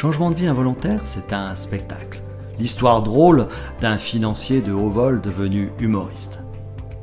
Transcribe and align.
Changement 0.00 0.30
de 0.30 0.36
vie 0.36 0.46
involontaire, 0.46 1.02
c'est 1.04 1.34
un 1.34 1.54
spectacle. 1.54 2.22
L'histoire 2.58 3.02
drôle 3.02 3.48
d'un 3.82 3.98
financier 3.98 4.62
de 4.62 4.72
haut 4.72 4.88
vol 4.88 5.20
devenu 5.20 5.72
humoriste. 5.78 6.42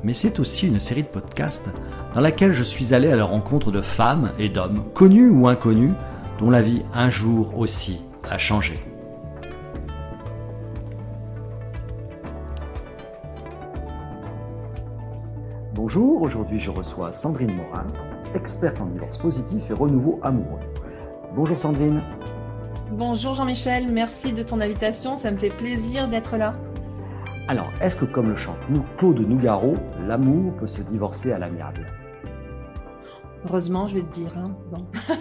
Mais 0.04 0.14
c'est 0.14 0.40
aussi 0.40 0.68
une 0.68 0.80
série 0.80 1.04
de 1.04 1.08
podcasts 1.08 1.70
dans 2.16 2.22
laquelle 2.22 2.54
je 2.54 2.64
suis 2.64 2.96
allé 2.96 3.12
à 3.12 3.16
la 3.16 3.24
rencontre 3.24 3.72
de 3.72 3.82
femmes 3.82 4.32
et 4.40 4.50
d'hommes, 4.50 4.84
connus 4.96 5.30
ou 5.30 5.48
inconnus, 5.48 5.92
dont 6.40 6.50
la 6.50 6.64
vie 6.64 6.82
un 6.92 7.12
jour 7.12 7.56
aussi 7.56 8.02
a 8.28 8.40
changé. 8.40 8.80
Bonjour, 15.76 16.24
aujourd'hui 16.24 16.60
je 16.60 16.72
reçois 16.72 17.14
Sandrine 17.14 17.54
Morin, 17.54 17.86
experte 18.34 18.82
en 18.82 18.88
divorce 18.88 19.20
positif 19.20 19.70
et 19.70 19.74
renouveau 19.74 20.20
amoureux. 20.24 20.62
Bonjour 21.36 21.60
Sandrine. 21.60 22.02
Bonjour 22.98 23.36
Jean-Michel, 23.36 23.92
merci 23.94 24.34
de 24.34 24.42
ton 24.42 24.60
invitation, 24.60 25.18
ça 25.18 25.30
me 25.30 25.38
fait 25.38 25.52
plaisir 25.52 26.08
d'être 26.08 26.36
là. 26.36 26.60
Alors, 27.48 27.72
est-ce 27.80 27.96
que 27.96 28.06
comme 28.06 28.32
le 28.32 28.36
chante 28.36 28.58
Claude 28.98 29.20
Nougaro, 29.20 29.76
l'amour 30.08 30.56
peut 30.56 30.66
se 30.66 30.82
divorcer 30.82 31.32
à 31.32 31.38
l'amiable? 31.38 31.86
Heureusement, 33.46 33.88
je 33.88 33.98
vais 33.98 34.02
te 34.02 34.12
dire. 34.16 34.36
Hein. 34.36 34.58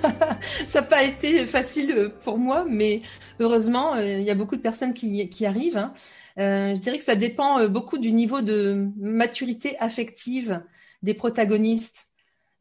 ça 0.66 0.80
n'a 0.80 0.86
pas 0.86 1.02
été 1.02 1.44
facile 1.44 2.12
pour 2.24 2.38
moi, 2.38 2.64
mais 2.66 3.02
heureusement, 3.40 3.94
euh, 3.94 4.20
il 4.20 4.24
y 4.24 4.30
a 4.30 4.34
beaucoup 4.34 4.56
de 4.56 4.62
personnes 4.62 4.94
qui, 4.94 5.28
qui 5.28 5.44
arrivent. 5.44 5.76
Hein. 5.76 5.92
Euh, 6.38 6.74
je 6.74 6.80
dirais 6.80 6.96
que 6.96 7.04
ça 7.04 7.14
dépend 7.14 7.60
euh, 7.60 7.68
beaucoup 7.68 7.98
du 7.98 8.12
niveau 8.12 8.40
de 8.40 8.88
maturité 8.96 9.76
affective 9.80 10.62
des 11.02 11.12
protagonistes. 11.12 12.10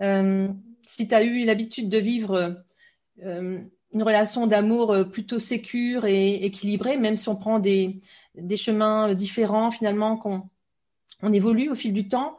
si 0.01 1.07
tu 1.07 1.15
as 1.15 1.23
eu 1.23 1.45
l'habitude 1.45 1.87
de 1.87 1.99
vivre 1.99 2.65
une 3.95 4.03
relation 4.03 4.45
d'amour 4.45 4.91
euh, 4.91 5.03
plutôt 5.05 5.39
sécure 5.39 6.05
et 6.05 6.43
équilibrée, 6.45 6.97
même 6.97 7.15
si 7.15 7.29
on 7.29 7.37
prend 7.37 7.59
des, 7.59 8.01
des 8.35 8.57
chemins 8.57 9.13
différents, 9.13 9.71
finalement, 9.71 10.17
qu'on 10.17 10.49
on 11.23 11.31
évolue 11.31 11.69
au 11.69 11.75
fil 11.75 11.93
du 11.93 12.09
temps, 12.09 12.35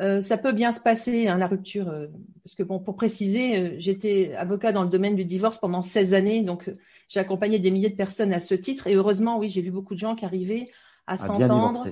euh, 0.00 0.20
ça 0.20 0.38
peut 0.38 0.52
bien 0.52 0.70
se 0.70 0.80
passer, 0.80 1.26
hein, 1.26 1.36
la 1.36 1.48
rupture. 1.48 1.88
Euh, 1.88 2.06
parce 2.44 2.54
que, 2.54 2.62
bon, 2.62 2.78
pour 2.78 2.94
préciser, 2.94 3.78
j'étais 3.80 4.34
avocat 4.34 4.70
dans 4.70 4.84
le 4.84 4.88
domaine 4.88 5.16
du 5.16 5.24
divorce 5.24 5.58
pendant 5.58 5.82
16 5.82 6.14
années, 6.14 6.42
donc 6.42 6.72
j'ai 7.08 7.18
accompagné 7.18 7.58
des 7.58 7.72
milliers 7.72 7.90
de 7.90 7.96
personnes 7.96 8.32
à 8.32 8.38
ce 8.38 8.54
titre. 8.54 8.86
Et 8.86 8.94
heureusement, 8.94 9.36
oui, 9.36 9.50
j'ai 9.50 9.62
vu 9.62 9.72
beaucoup 9.72 9.94
de 9.94 10.00
gens 10.00 10.14
qui 10.14 10.24
arrivaient 10.24 10.68
à, 11.08 11.16
s'entendre, 11.16 11.88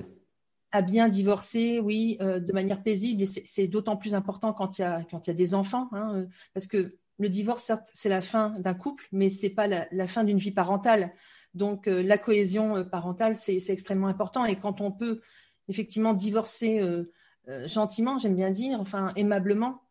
à 0.71 0.81
bien 0.81 1.09
divorcer, 1.09 1.81
oui, 1.81 2.17
de 2.21 2.53
manière 2.53 2.81
paisible. 2.81 3.23
Et 3.23 3.25
c'est 3.25 3.67
d'autant 3.67 3.97
plus 3.97 4.15
important 4.15 4.53
quand 4.53 4.79
il 4.79 4.81
y 4.81 4.85
a, 4.85 5.03
quand 5.11 5.27
il 5.27 5.29
y 5.29 5.33
a 5.33 5.35
des 5.35 5.53
enfants, 5.53 5.89
hein, 5.91 6.25
parce 6.53 6.67
que 6.67 6.95
le 7.19 7.29
divorce, 7.29 7.63
certes, 7.63 7.89
c'est 7.93 8.09
la 8.09 8.21
fin 8.21 8.51
d'un 8.59 8.73
couple, 8.73 9.07
mais 9.11 9.29
c'est 9.29 9.49
pas 9.49 9.67
la, 9.67 10.07
fin 10.07 10.23
d'une 10.23 10.37
vie 10.37 10.51
parentale. 10.51 11.13
Donc, 11.53 11.87
euh, 11.87 12.01
la 12.01 12.17
cohésion 12.17 12.77
euh, 12.77 12.83
parentale, 12.83 13.35
c'est 13.35 13.57
extrêmement 13.69 14.07
important. 14.07 14.45
Et 14.45 14.55
quand 14.55 14.81
on 14.81 14.91
peut 14.91 15.21
effectivement 15.67 16.13
divorcer 16.13 16.79
euh, 16.79 17.11
gentiment, 17.67 18.17
j'aime 18.17 18.35
bien 18.35 18.51
dire, 18.51 18.79
enfin 18.79 19.11
aimablement, 19.15 19.81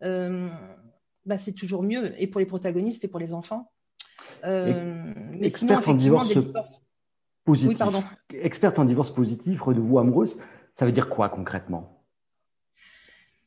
bah, 0.00 1.38
c'est 1.38 1.52
toujours 1.52 1.84
mieux, 1.84 2.20
et 2.20 2.26
pour 2.26 2.40
les 2.40 2.46
protagonistes 2.46 3.04
et 3.04 3.08
pour 3.08 3.20
les 3.20 3.32
enfants. 3.32 3.72
mais 4.44 5.48
sinon, 5.48 5.78
effectivement, 5.78 6.24
des 6.24 6.34
divorces. 6.34 6.82
Positif. 7.44 7.70
Oui, 7.70 7.76
pardon. 7.76 8.04
Experte 8.32 8.78
en 8.78 8.84
divorce 8.84 9.12
positif, 9.12 9.62
renouveau 9.62 9.98
amoureuse, 9.98 10.38
ça 10.74 10.86
veut 10.86 10.92
dire 10.92 11.08
quoi 11.08 11.28
concrètement? 11.28 12.04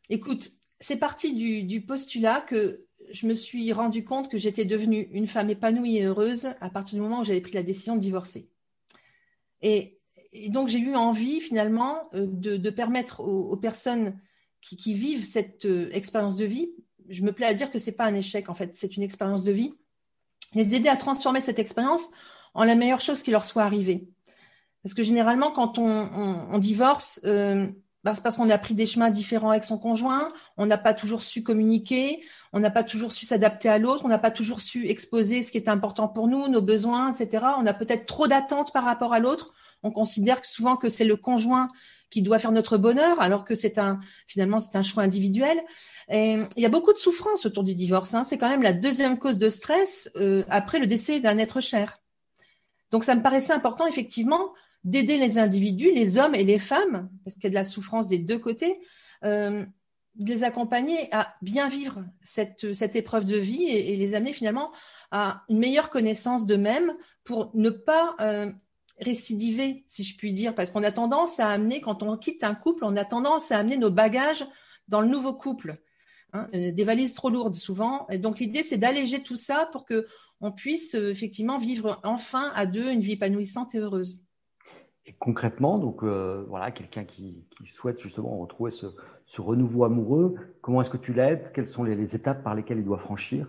Écoute, 0.10 0.50
c'est 0.80 1.00
parti 1.00 1.64
du, 1.66 1.82
postulat 1.82 2.42
que 2.42 2.85
je 3.12 3.28
me 3.28 3.34
suis 3.34 3.72
rendu 3.74 4.04
compte 4.04 4.30
que 4.30 4.38
j'étais 4.38 4.66
devenue 4.66 5.10
une 5.12 5.28
femme 5.28 5.50
épanouie 5.50 5.98
et 5.98 6.04
heureuse 6.04 6.50
à 6.62 6.70
partir 6.70 6.96
du 6.96 7.02
moment 7.02 7.22
où 7.22 7.24
j'avais 7.26 7.42
pris 7.42 7.54
la 7.54 7.64
décision 7.64 7.96
de 7.96 8.02
divorcer. 8.02 8.50
Et, 9.62 9.98
donc 10.50 10.68
j'ai 10.68 10.80
eu 10.80 10.96
envie 10.96 11.40
finalement 11.40 12.10
euh, 12.14 12.26
de, 12.28 12.70
permettre 12.70 13.22
aux, 13.22 13.56
personnes 13.56 14.20
qui, 14.62 14.94
vivent 14.94 15.24
cette 15.24 15.66
euh, 15.66 15.90
expérience 15.94 16.36
de 16.36 16.46
vie, 16.46 16.72
je 17.08 17.22
me 17.24 17.32
plais 17.32 17.46
à 17.46 17.54
dire 17.54 17.72
que 17.72 17.80
c'est 17.80 17.94
pas 17.94 18.06
un 18.06 18.16
échec 18.16 18.50
en 18.50 18.54
fait, 18.54 18.76
c'est 18.76 18.98
une 18.98 19.04
expérience 19.04 19.44
de 19.44 19.52
vie, 19.52 19.74
les 20.54 20.76
aider 20.76 20.90
à 20.90 20.98
transformer 20.98 21.42
cette 21.42 21.60
expérience 21.60 22.10
en 22.54 22.64
la 22.64 22.76
meilleure 22.76 23.02
chose 23.02 23.22
qui 23.22 23.32
leur 23.32 23.46
soit 23.46 23.64
arrivée. 23.64 24.10
Parce 24.84 24.94
que 24.94 25.04
généralement, 25.04 25.52
quand 25.52 25.80
on, 25.80 26.60
divorce, 26.60 27.20
euh, 27.26 27.68
ben, 28.04 28.14
c'est 28.14 28.22
parce 28.22 28.38
qu'on 28.38 28.52
a 28.52 28.58
pris 28.60 28.76
des 28.76 28.86
chemins 28.86 29.10
différents 29.10 29.50
avec 29.50 29.64
son 29.64 29.80
conjoint, 29.80 30.32
on 30.58 30.68
n'a 30.68 30.78
pas 30.78 30.94
toujours 30.94 31.24
su 31.24 31.42
communiquer, 31.42 32.22
on 32.56 32.62
n'a 32.62 32.72
pas 32.72 32.86
toujours 32.86 33.12
su 33.12 33.26
s'adapter 33.26 33.68
à 33.68 33.78
l'autre, 33.78 34.06
on 34.06 34.08
n'a 34.08 34.18
pas 34.18 34.32
toujours 34.32 34.62
su 34.62 34.88
exposer 34.88 35.44
ce 35.44 35.52
qui 35.52 35.58
est 35.58 35.68
important 35.68 36.08
pour 36.08 36.30
nous, 36.30 36.48
nos 36.48 36.62
besoins, 36.62 37.12
etc. 37.14 37.44
On 37.60 37.66
a 37.66 37.74
peut-être 37.74 38.06
trop 38.06 38.28
d'attentes 38.28 38.72
par 38.72 38.86
rapport 38.86 39.12
à 39.12 39.20
l'autre. 39.20 39.54
On 39.84 39.92
considère 39.92 40.44
souvent 40.46 40.78
que 40.78 40.88
c'est 40.88 41.04
le 41.04 41.18
conjoint 41.18 41.68
qui 42.10 42.22
doit 42.22 42.40
faire 42.40 42.54
notre 42.54 42.78
bonheur, 42.78 43.20
alors 43.20 43.44
que 43.44 43.56
c'est 43.56 43.78
un 43.78 44.00
finalement 44.26 44.62
c'est 44.62 44.78
un 44.78 44.84
choix 44.84 45.04
individuel. 45.04 45.62
Et 46.10 46.38
il 46.56 46.64
y 46.64 46.66
a 46.66 46.70
beaucoup 46.70 46.94
de 46.94 46.98
souffrance 46.98 47.46
autour 47.46 47.66
du 47.66 47.76
divorce. 47.76 48.14
Hein. 48.14 48.24
C'est 48.24 48.38
quand 48.38 48.50
même 48.50 48.64
la 48.64 48.72
deuxième 48.72 49.20
cause 49.20 49.38
de 49.38 49.50
stress 49.50 50.10
euh, 50.16 50.46
après 50.48 50.80
le 50.80 50.88
décès 50.88 51.20
d'un 51.20 51.38
être 51.40 51.60
cher. 51.60 52.00
Donc 52.90 53.04
ça 53.04 53.16
me 53.16 53.22
paraissait 53.22 53.52
important 53.52 53.86
effectivement 53.86 54.54
d'aider 54.86 55.18
les 55.18 55.40
individus, 55.40 55.92
les 55.92 56.18
hommes 56.18 56.36
et 56.36 56.46
les 56.46 56.60
femmes, 56.60 57.10
parce 57.26 57.36
qu'il 57.36 57.44
y 57.44 57.48
a 57.48 57.50
de 57.50 57.56
la 57.56 57.66
souffrance 57.66 58.08
des 58.08 58.20
deux 58.20 58.40
côtés, 58.40 58.80
euh, 59.26 59.66
de 60.16 60.32
les 60.32 60.44
accompagner 60.44 61.14
à 61.14 61.36
bien 61.42 61.68
vivre 61.68 62.04
cette, 62.22 62.74
cette 62.74 62.96
épreuve 62.96 63.26
de 63.26 63.38
vie 63.38 63.64
et, 63.64 63.96
les 63.96 64.16
amener 64.16 64.34
finalement 64.34 64.72
à 65.12 65.44
une 65.50 65.60
meilleure 65.60 65.90
connaissance 65.90 66.46
d'eux-mêmes 66.46 66.94
pour 67.24 67.52
ne 67.54 67.70
pas 67.70 68.16
euh, 68.20 68.52
récidiver, 69.00 69.84
si 69.88 70.04
je 70.04 70.18
puis 70.18 70.34
dire, 70.34 70.56
parce 70.56 70.72
qu'on 70.72 70.84
a 70.84 70.92
tendance 70.92 71.40
à 71.40 71.50
amener, 71.50 71.82
quand 71.82 72.04
on 72.04 72.18
quitte 72.18 72.44
un 72.44 72.56
couple, 72.56 72.86
on 72.86 72.96
a 72.96 73.06
tendance 73.06 73.52
à 73.52 73.60
amener 73.60 73.78
nos 73.78 73.92
bagages 73.92 74.46
dans 74.88 75.02
le 75.02 75.08
nouveau 75.08 75.34
couple. 75.34 75.82
Hein, 76.34 76.48
euh, 76.54 76.72
des 76.72 76.84
valises 76.84 77.14
trop 77.14 77.30
lourdes 77.30 77.56
souvent. 77.56 78.08
Donc 78.20 78.40
l'idée, 78.40 78.64
c'est 78.64 78.78
d'alléger 78.78 79.22
tout 79.22 79.36
ça 79.36 79.70
pour 79.72 79.86
que 79.86 80.08
on 80.42 80.52
puisse 80.52 80.96
effectivement 80.96 81.58
vivre 81.58 82.02
enfin 82.04 82.52
à 82.56 82.66
deux 82.66 82.92
une 82.92 83.00
vie 83.00 83.14
épanouissante 83.14 83.74
et 83.74 83.80
heureuse. 83.80 84.25
Et 85.08 85.14
concrètement, 85.14 85.78
donc 85.78 86.04
euh, 86.04 86.44
voilà, 86.50 86.72
quelqu'un 86.72 87.04
qui, 87.04 87.46
souhaite 87.68 88.00
justement 88.00 88.38
retrouver 88.40 88.72
ce, 88.72 88.88
renouveau 89.40 89.84
amoureux, 89.84 90.36
comment 90.62 90.82
est-ce 90.82 90.90
que 90.90 90.98
tu 90.98 91.14
l'aides? 91.14 91.52
Quelles 91.54 91.68
sont 91.68 91.84
les, 91.84 92.16
étapes 92.16 92.44
par 92.44 92.56
lesquelles 92.56 92.80
il 92.80 92.86
doit 92.86 92.98
franchir? 92.98 93.48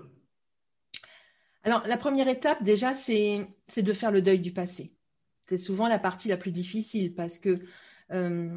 Alors, 1.62 1.82
la 1.86 1.96
première 1.96 2.28
étape, 2.28 2.62
déjà, 2.62 2.92
c'est 2.92 3.48
de 3.78 3.92
faire 3.92 4.12
le 4.12 4.20
deuil 4.22 4.38
du 4.38 4.52
passé. 4.52 4.92
C'est 5.48 5.58
souvent 5.58 5.88
la 5.88 5.98
partie 5.98 6.28
la 6.28 6.36
plus 6.36 6.50
difficile 6.50 7.14
parce 7.14 7.38
que 7.38 7.60
euh, 8.12 8.50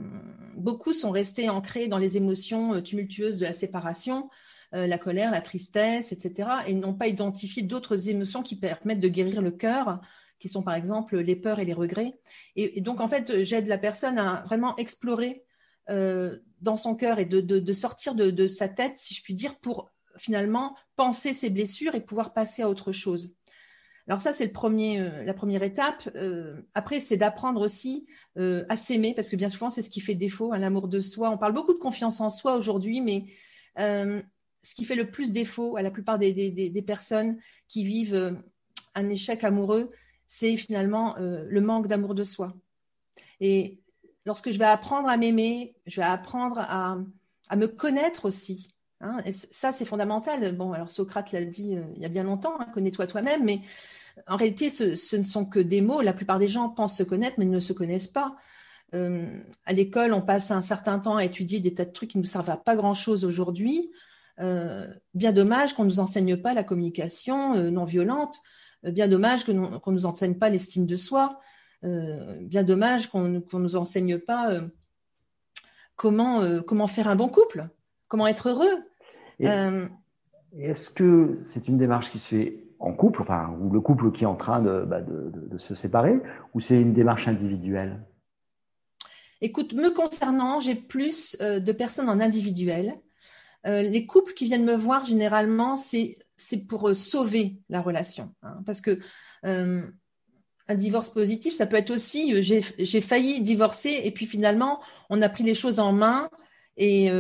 beaucoup 0.58 0.92
sont 0.92 1.12
restés 1.12 1.50
ancrés 1.50 1.88
dans 1.88 1.98
les 1.98 2.18
émotions 2.18 2.76
euh, 2.76 2.82
tumultueuses 2.82 3.40
de 3.40 3.46
la 3.46 3.54
séparation, 3.54 4.30
la 4.72 5.00
colère, 5.00 5.32
la 5.32 5.42
tristesse, 5.42 6.12
etc., 6.12 6.48
et 6.68 6.76
n'ont 6.76 6.94
pas 6.94 7.08
identifié 7.08 7.64
d'autres 7.64 8.08
émotions 8.08 8.44
qui 8.44 8.56
permettent 8.56 9.00
de 9.00 9.08
guérir 9.08 9.42
le 9.42 9.50
cœur 9.50 10.00
qui 10.40 10.50
sont 10.50 10.64
par 10.64 10.74
exemple 10.74 11.18
les 11.18 11.36
peurs 11.36 11.60
et 11.60 11.66
les 11.66 11.74
regrets. 11.74 12.14
Et, 12.56 12.82
donc, 12.82 13.02
en 13.02 13.10
fait, 13.10 13.44
j'aide 13.44 13.68
la 13.68 13.78
personne 13.78 14.18
à 14.18 14.44
vraiment 14.46 14.76
explorer 14.78 15.44
euh, 15.90 16.38
dans 16.62 16.78
son 16.78 16.96
cœur 16.96 17.20
et 17.20 17.26
de, 17.26 17.74
sortir 17.74 18.16
de, 18.16 18.48
sa 18.48 18.70
tête, 18.70 18.98
si 18.98 19.14
je 19.14 19.22
puis 19.22 19.34
dire, 19.34 19.60
pour 19.60 19.92
finalement 20.18 20.76
penser 20.96 21.34
ses 21.34 21.50
blessures 21.50 21.96
et 21.96 22.02
pouvoir 22.02 22.34
passer 22.34 22.62
à 22.62 22.70
autre 22.70 22.92
chose. 22.92 23.34
Alors 24.08 24.22
ça, 24.22 24.34
c'est 24.34 24.46
le 24.46 24.52
premier, 24.52 25.00
euh, 25.00 25.24
la 25.24 25.34
première 25.34 25.62
étape. 25.62 26.10
Euh, 26.16 26.62
après, 26.74 27.00
c'est 27.00 27.18
d'apprendre 27.18 27.62
aussi 27.62 28.08
à 28.36 28.76
s'aimer, 28.76 29.14
parce 29.14 29.30
que 29.30 29.36
bien 29.36 29.50
souvent, 29.50 29.70
c'est 29.70 29.82
ce 29.82 29.90
qui 29.90 30.00
fait 30.00 30.16
défaut, 30.16 30.54
un 30.54 30.64
amour 30.64 30.88
de 30.88 31.02
soi. 31.02 31.30
On 31.30 31.38
parle 31.38 31.54
beaucoup 31.54 31.74
de 31.74 31.80
confiance 31.80 32.22
en 32.22 32.30
soi 32.30 32.56
aujourd'hui, 32.56 33.02
mais 33.02 33.26
ce 33.78 34.76
qui 34.76 34.84
fait 34.84 34.96
le 34.96 35.10
plus 35.10 35.32
défaut 35.32 35.78
à 35.78 35.82
la 35.82 35.92
plupart 35.92 36.18
des 36.18 36.84
personnes 36.86 37.38
qui 37.68 37.84
vivent 37.84 38.42
un 38.96 39.10
échec 39.10 39.44
amoureux, 39.44 39.92
c'est 40.30 40.56
finalement 40.58 41.18
euh, 41.18 41.44
le 41.50 41.60
manque 41.60 41.88
d'amour 41.88 42.14
de 42.14 42.24
soi. 42.24 42.54
Et 43.42 43.80
lorsque 44.26 44.52
je 44.52 44.60
vais 44.60 44.66
apprendre 44.66 45.10
à 45.10 45.18
m'aimer, 45.18 45.76
je 45.88 46.00
vais 46.00 46.08
apprendre 46.08 46.60
à, 46.60 46.98
me 47.56 47.66
connaître 47.66 48.26
aussi. 48.26 48.76
Hein, 49.02 49.18
et 49.26 49.32
ça, 49.32 49.72
c'est 49.72 49.86
fondamental. 49.86 50.56
Bon, 50.56 50.72
alors 50.72 50.92
Socrate 50.92 51.32
l'a 51.32 51.44
dit 51.44 51.76
euh, 51.76 51.84
il 51.96 52.04
y 52.04 52.06
a 52.06 52.10
bien 52.10 52.24
longtemps, 52.24 52.54
hein, 52.60 52.68
connais-toi 52.74 53.08
toi-même, 53.08 53.44
mais 53.44 53.62
en 54.28 54.36
réalité, 54.36 54.70
ce, 54.70 55.16
ne 55.16 55.24
sont 55.24 55.46
que 55.46 55.60
des 55.60 55.82
mots. 55.82 56.02
La 56.02 56.14
plupart 56.14 56.38
des 56.38 56.48
gens 56.48 56.70
pensent 56.70 56.98
se 56.98 57.04
connaître, 57.04 57.38
mais 57.40 57.46
ne 57.46 57.60
se 57.60 57.74
connaissent 57.74 58.08
pas. 58.08 58.36
Euh, 58.94 59.26
à 59.66 59.74
l'école, 59.74 60.14
on 60.14 60.22
passe 60.22 60.52
un 60.52 60.62
certain 60.62 61.00
temps 61.00 61.18
à 61.18 61.26
étudier 61.26 61.60
des 61.60 61.74
tas 61.74 61.86
de 61.86 61.92
trucs 61.92 62.12
qui 62.12 62.18
ne 62.18 62.24
nous 62.24 62.30
servent 62.30 62.52
à 62.52 62.58
pas 62.58 62.76
grand-chose 62.76 63.26
aujourd'hui. 63.26 63.92
bien 64.38 65.34
dommage 65.34 65.74
qu'on 65.74 65.84
ne 65.84 65.90
nous 65.90 66.00
enseigne 66.00 66.38
pas 66.38 66.54
la 66.54 66.64
communication 66.64 67.56
non 67.72 67.86
violente. 67.86 68.40
Euh, 68.86 68.92
bien 68.92 69.08
dommage 69.08 69.44
qu'on 69.46 69.54
ne 69.54 69.92
nous 69.92 70.06
enseigne 70.06 70.36
pas 70.36 70.50
l'estime 70.50 70.86
de 70.86 70.96
soi. 70.96 71.40
Euh, 71.84 72.38
bien 72.42 72.64
dommage 72.64 73.08
qu'on 73.08 73.24
ne 73.24 73.42
nous 73.54 73.76
enseigne 73.76 74.18
pas 74.18 74.52
euh, 74.52 74.68
comment, 75.96 76.62
comment 76.62 76.88
faire 76.88 77.08
un 77.08 77.16
bon 77.16 77.30
couple, 77.30 77.70
comment 78.08 78.28
être 78.28 78.50
heureux. 78.50 78.84
Est-ce 80.58 80.90
que 80.90 81.40
c'est 81.44 81.68
une 81.68 81.78
démarche 81.78 82.12
qui 82.12 82.20
se 82.20 82.28
fait 82.28 82.64
en 82.80 82.94
couple, 82.94 83.22
enfin, 83.22 83.56
ou 83.60 83.70
le 83.70 83.82
couple 83.82 84.12
qui 84.12 84.24
est 84.24 84.28
en 84.28 84.36
train 84.36 84.62
de, 84.62 84.86
bah, 84.86 85.02
se 85.58 85.76
séparer, 85.76 86.20
ou 86.54 86.62
c'est 86.62 86.80
une 86.80 86.94
démarche 86.94 87.28
individuelle? 87.28 88.00
Écoute, 89.42 89.74
me 89.74 89.90
concernant, 89.90 90.60
j'ai 90.60 90.76
plus 90.76 91.38
euh, 91.42 91.60
de 91.60 91.72
personnes 91.72 92.10
en 92.10 92.20
individuel. 92.20 93.00
Euh, 93.66 93.82
les 93.82 94.06
couples 94.06 94.34
qui 94.34 94.46
viennent 94.46 94.66
me 94.66 94.76
voir, 94.76 95.06
généralement, 95.06 95.78
c'est 95.78 96.18
pour 96.68 96.96
sauver 96.96 97.58
la 97.70 97.82
relation. 97.82 98.34
Hein, 98.44 98.62
parce 98.66 98.82
que 98.82 99.00
un 99.44 100.76
divorce 100.76 101.10
positif, 101.10 101.54
ça 101.56 101.66
peut 101.66 101.78
être 101.78 101.90
aussi 101.90 102.44
j'ai 102.44 103.02
failli 103.02 103.42
divorcer 103.42 104.02
et 104.04 104.12
puis 104.12 104.28
finalement, 104.28 104.80
on 105.10 105.22
a 105.22 105.30
pris 105.30 105.44
les 105.44 105.56
choses 105.56 105.80
en 105.80 105.94
main 105.94 106.30
et, 106.78 107.12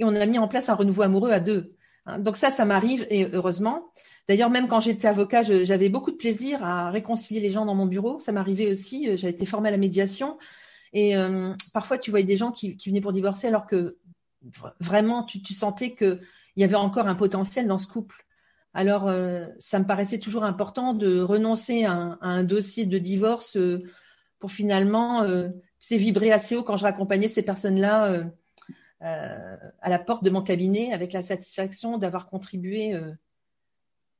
on 0.00 0.14
a 0.14 0.26
mis 0.26 0.38
en 0.38 0.48
place 0.48 0.68
un 0.68 0.74
renouveau 0.74 1.02
amoureux 1.02 1.30
à 1.30 1.40
deux. 1.40 1.74
Hein, 2.06 2.18
donc 2.18 2.36
ça, 2.36 2.50
ça 2.50 2.64
m'arrive 2.64 3.06
et 3.10 3.26
heureusement. 3.32 3.90
D'ailleurs, 4.28 4.50
même 4.50 4.68
quand 4.68 4.80
j'étais 4.80 5.08
avocat, 5.08 5.42
j'avais 5.42 5.88
beaucoup 5.88 6.12
de 6.12 6.16
plaisir 6.16 6.62
à 6.62 6.90
réconcilier 6.90 7.40
les 7.40 7.50
gens 7.50 7.66
dans 7.66 7.74
mon 7.74 7.86
bureau. 7.86 8.20
Ça 8.20 8.30
m'arrivait 8.30 8.70
aussi. 8.70 9.08
Euh, 9.08 9.16
j'avais 9.16 9.32
été 9.32 9.44
formée 9.44 9.68
à 9.68 9.72
la 9.72 9.78
médiation 9.78 10.38
et 10.92 11.16
euh, 11.16 11.52
parfois 11.72 11.98
tu 11.98 12.10
voyais 12.10 12.26
des 12.26 12.36
gens 12.36 12.52
qui, 12.52 12.76
venaient 12.86 13.00
pour 13.00 13.12
divorcer 13.12 13.48
alors 13.48 13.66
que 13.66 13.98
vraiment 14.80 15.24
tu, 15.24 15.40
sentais 15.52 15.94
qu'il 15.94 16.20
y 16.56 16.64
avait 16.64 16.76
encore 16.76 17.06
un 17.08 17.14
potentiel 17.14 17.66
dans 17.66 17.78
ce 17.78 17.88
couple. 17.88 18.24
Alors, 18.72 19.08
euh, 19.08 19.46
ça 19.58 19.78
me 19.78 19.84
paraissait 19.84 20.18
toujours 20.18 20.44
important 20.44 20.94
de 20.94 21.20
renoncer 21.20 21.84
à 21.84 22.18
un, 22.20 22.44
dossier 22.44 22.86
de 22.86 22.98
divorce 22.98 23.58
pour 24.38 24.52
finalement, 24.52 25.26
c'est 25.78 25.98
vibrer 25.98 26.32
assez 26.32 26.56
haut 26.56 26.62
quand 26.62 26.78
je 26.78 26.84
raccompagnais 26.84 27.28
ces 27.28 27.44
personnes-là 27.44 28.30
euh, 29.02 29.56
à 29.80 29.88
la 29.88 29.98
porte 29.98 30.22
de 30.24 30.28
mon 30.28 30.42
cabinet 30.42 30.92
avec 30.92 31.14
la 31.14 31.22
satisfaction 31.22 31.96
d'avoir 31.96 32.28
contribué 32.28 32.92
euh, 32.92 33.12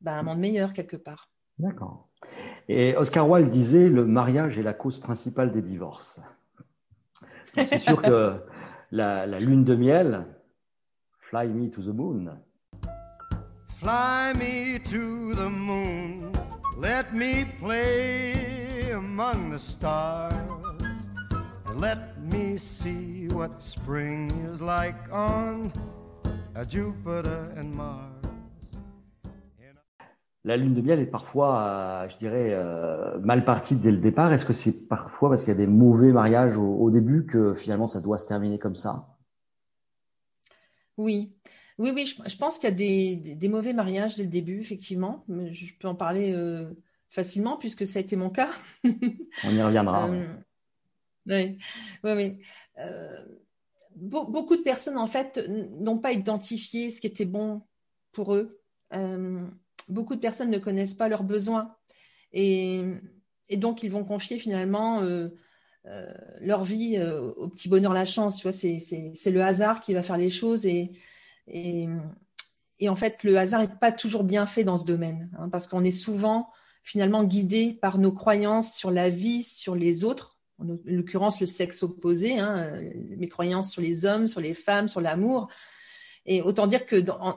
bah, 0.01 0.15
à 0.15 0.21
un 0.21 0.23
monde 0.23 0.39
meilleur 0.39 0.73
quelque 0.73 0.97
part. 0.97 1.29
D'accord. 1.59 2.09
Et 2.67 2.97
Oscar 2.97 3.29
Wilde 3.29 3.51
disait 3.51 3.91
le 3.91 4.07
mariage 4.07 4.59
est 4.59 4.63
la 4.63 4.73
cause 4.73 4.99
principale 4.99 5.53
des 5.53 5.61
divorces. 5.61 6.19
C'est 7.55 7.77
sûr 7.77 8.01
que 8.03 8.41
la, 8.91 9.27
la, 9.27 9.39
lune 9.39 9.65
de 9.65 9.75
miel, 9.75 10.25
Fly 11.19 11.49
me 11.49 11.69
to 11.69 11.83
the 11.83 11.95
moon. 11.95 12.39
Fly 13.81 14.35
me 14.39 14.79
to 14.91 15.33
the 15.33 15.49
moon, 15.49 16.31
let 16.77 17.15
me 17.15 17.47
play 17.59 18.91
among 18.93 19.53
the 19.53 19.59
stars, 19.59 21.09
let 21.79 22.21
me 22.31 22.59
see 22.59 23.29
what 23.33 23.63
spring 23.63 24.31
is 24.53 24.61
like 24.61 25.11
on 25.11 25.73
Jupiter 26.69 27.55
and 27.57 27.75
Mars. 27.75 28.21
La 30.45 30.59
lune 30.59 30.75
de 30.75 30.83
miel 30.83 31.01
est 31.01 31.07
parfois, 31.07 31.63
euh, 31.63 32.09
je 32.11 32.19
dirais, 32.19 32.53
euh, 32.53 33.19
mal 33.21 33.47
partie 33.47 33.77
dès 33.77 33.93
le 33.93 33.97
départ. 33.97 34.31
Est-ce 34.31 34.45
que 34.45 34.53
c'est 34.53 34.89
parfois 34.89 35.31
parce 35.31 35.41
qu'il 35.41 35.55
y 35.55 35.57
a 35.57 35.59
des 35.59 35.67
mauvais 35.67 36.13
mariages 36.13 36.59
au, 36.59 36.91
début 36.91 37.25
que 37.25 37.55
finalement 37.55 37.87
ça 37.87 38.03
doit 38.03 38.19
se 38.19 38.27
terminer 38.27 38.59
comme 38.59 38.77
ça? 38.77 39.17
Oui, 40.99 41.35
oui, 41.81 41.93
oui. 41.95 42.07
Je, 42.07 42.37
pense 42.37 42.59
qu'il 42.59 42.69
y 42.69 42.73
a 42.73 43.35
des, 43.35 43.49
mauvais 43.49 43.73
mariages 43.73 44.17
dès 44.17 44.25
le 44.25 44.29
début, 44.29 44.61
effectivement. 44.61 45.25
Je 45.29 45.73
peux 45.79 45.89
en 45.89 45.95
parler 45.95 46.31
euh, 46.35 46.71
facilement 47.09 47.57
puisque 47.57 47.87
ça 47.87 48.01
a 48.01 48.03
été 48.03 48.17
mon 48.17 48.29
cas. 48.29 48.51
On 48.85 49.51
y 49.51 49.63
reviendra. 49.63 50.11
Oui, 51.27 51.59
oui, 52.05 52.13
oui. 52.13 52.39
Euh, 52.79 53.25
beaucoup 53.95 54.57
de 54.57 54.63
personnes, 54.63 54.99
en 54.99 55.07
fait, 55.07 55.43
n'ont 55.49 55.97
pas 55.97 56.13
identifié 56.13 56.91
ce 56.91 57.01
qui 57.01 57.07
était 57.07 57.25
bon 57.25 57.63
pour 58.13 58.35
eux. 58.35 58.61
Euh, 58.95 59.47
beaucoup 59.89 60.15
de 60.15 60.21
personnes 60.21 60.51
ne 60.51 60.59
connaissent 60.59 60.95
pas 60.95 61.09
leurs 61.09 61.25
besoins. 61.25 61.75
Et, 62.35 62.85
donc, 63.53 63.83
ils 63.83 63.91
vont 63.91 64.05
confier 64.05 64.39
finalement 64.39 65.01
euh, 65.01 65.31
leur 66.41 66.63
vie 66.63 67.01
au 67.01 67.49
petit 67.49 67.71
bonheur, 67.71 67.95
la 67.95 68.05
chance. 68.05 68.37
Tu 68.37 68.43
vois, 68.43 68.53
c'est 68.53 69.31
le 69.31 69.43
hasard 69.43 69.81
qui 69.81 69.95
va 69.95 70.03
faire 70.03 70.19
les 70.19 70.31
choses. 70.31 70.67
Et, 70.67 70.93
et, 71.47 71.89
en 72.89 72.97
fait, 72.97 73.23
le 73.25 73.39
hasard 73.39 73.61
n'est 73.61 73.69
pas 73.69 73.93
toujours 73.93 74.25
bien 74.25 74.47
fait 74.47 74.65
dans 74.65 74.79
ce 74.79 74.85
domaine. 74.85 75.31
Hein, 75.39 75.49
parce 75.51 75.67
qu'on 75.67 75.85
est 75.85 75.91
souvent 75.91 76.51
finalement 76.83 77.25
guidé 77.25 77.79
par 77.81 77.99
nos 77.99 78.13
croyances 78.13 78.75
sur 78.75 78.91
la 78.91 79.11
vie, 79.11 79.43
sur 79.43 79.75
les 79.75 80.05
autres 80.05 80.41
en 80.61 80.79
l'occurrence 80.85 81.41
le 81.41 81.47
sexe 81.47 81.83
opposé, 81.83 82.39
hein, 82.39 82.73
mes 83.17 83.29
croyances 83.29 83.73
sur 83.73 83.83
les 83.83 84.05
hommes, 84.05 84.27
sur 84.27 84.41
les 84.41 84.55
femmes, 84.55 84.89
sur 84.89 85.01
l'amour. 85.01 85.49
Et 86.27 86.43
autant 86.43 86.67
dire 86.67 86.87
que 86.87 86.97
dans, 86.97 87.37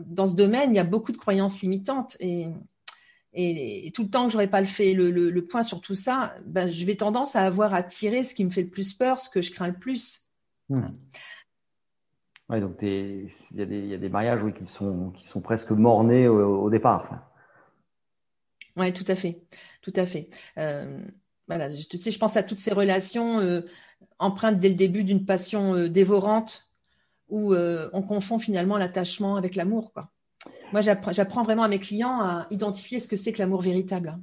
dans, 0.00 0.26
ce 0.26 0.34
domaine, 0.34 0.72
il 0.72 0.76
y 0.76 0.80
a 0.80 0.84
beaucoup 0.84 1.12
de 1.12 1.16
croyances 1.16 1.60
limitantes. 1.60 2.16
Et, 2.20 2.46
et, 3.32 3.90
tout 3.94 4.02
le 4.02 4.10
temps 4.10 4.26
que 4.26 4.32
j'aurais 4.32 4.50
pas 4.50 4.60
le 4.60 4.66
fait 4.66 4.92
le, 4.92 5.10
le, 5.10 5.46
point 5.46 5.62
sur 5.62 5.80
tout 5.80 5.94
ça, 5.94 6.34
ben, 6.44 6.70
je 6.70 6.84
vais 6.84 6.96
tendance 6.96 7.36
à 7.36 7.42
avoir 7.42 7.74
à 7.74 7.82
tirer 7.82 8.24
ce 8.24 8.34
qui 8.34 8.44
me 8.44 8.50
fait 8.50 8.62
le 8.62 8.70
plus 8.70 8.92
peur, 8.92 9.20
ce 9.20 9.30
que 9.30 9.40
je 9.40 9.52
crains 9.52 9.68
le 9.68 9.78
plus. 9.78 10.22
Hmm. 10.68 10.88
Ouais, 12.48 12.60
donc 12.60 12.78
il 12.80 13.30
y, 13.52 13.62
a 13.62 13.98
des 13.98 14.08
mariages 14.08 14.42
oui, 14.42 14.54
qui, 14.54 14.64
sont, 14.64 15.10
qui 15.10 15.28
sont 15.28 15.40
presque 15.42 15.70
mornés 15.70 16.28
au, 16.28 16.62
au 16.62 16.70
départ. 16.70 17.28
Oui, 18.78 18.92
tout 18.92 19.04
à 19.08 19.14
fait. 19.14 19.42
Tout 19.82 19.92
à 19.96 20.06
fait. 20.06 20.30
Euh, 20.56 20.98
voilà, 21.48 21.70
je, 21.70 21.86
tu 21.86 21.98
sais, 21.98 22.10
je 22.10 22.18
pense 22.18 22.36
à 22.36 22.42
toutes 22.42 22.58
ces 22.58 22.72
relations 22.72 23.40
euh, 23.40 23.62
empreintes 24.18 24.58
dès 24.58 24.68
le 24.68 24.76
début 24.76 25.04
d'une 25.04 25.26
passion 25.26 25.74
euh, 25.74 25.88
dévorante 25.88 26.70
où 27.28 27.54
on 27.54 28.00
confond 28.00 28.38
finalement 28.38 28.78
l'attachement 28.78 29.36
avec 29.36 29.54
l'amour. 29.54 29.92
Quoi. 29.92 30.08
Moi, 30.72 30.80
j'apprends 30.80 31.42
vraiment 31.42 31.64
à 31.64 31.68
mes 31.68 31.78
clients 31.78 32.22
à 32.22 32.46
identifier 32.48 33.00
ce 33.00 33.08
que 33.08 33.16
c'est 33.16 33.34
que 33.34 33.38
l'amour 33.38 33.60
véritable. 33.60 34.16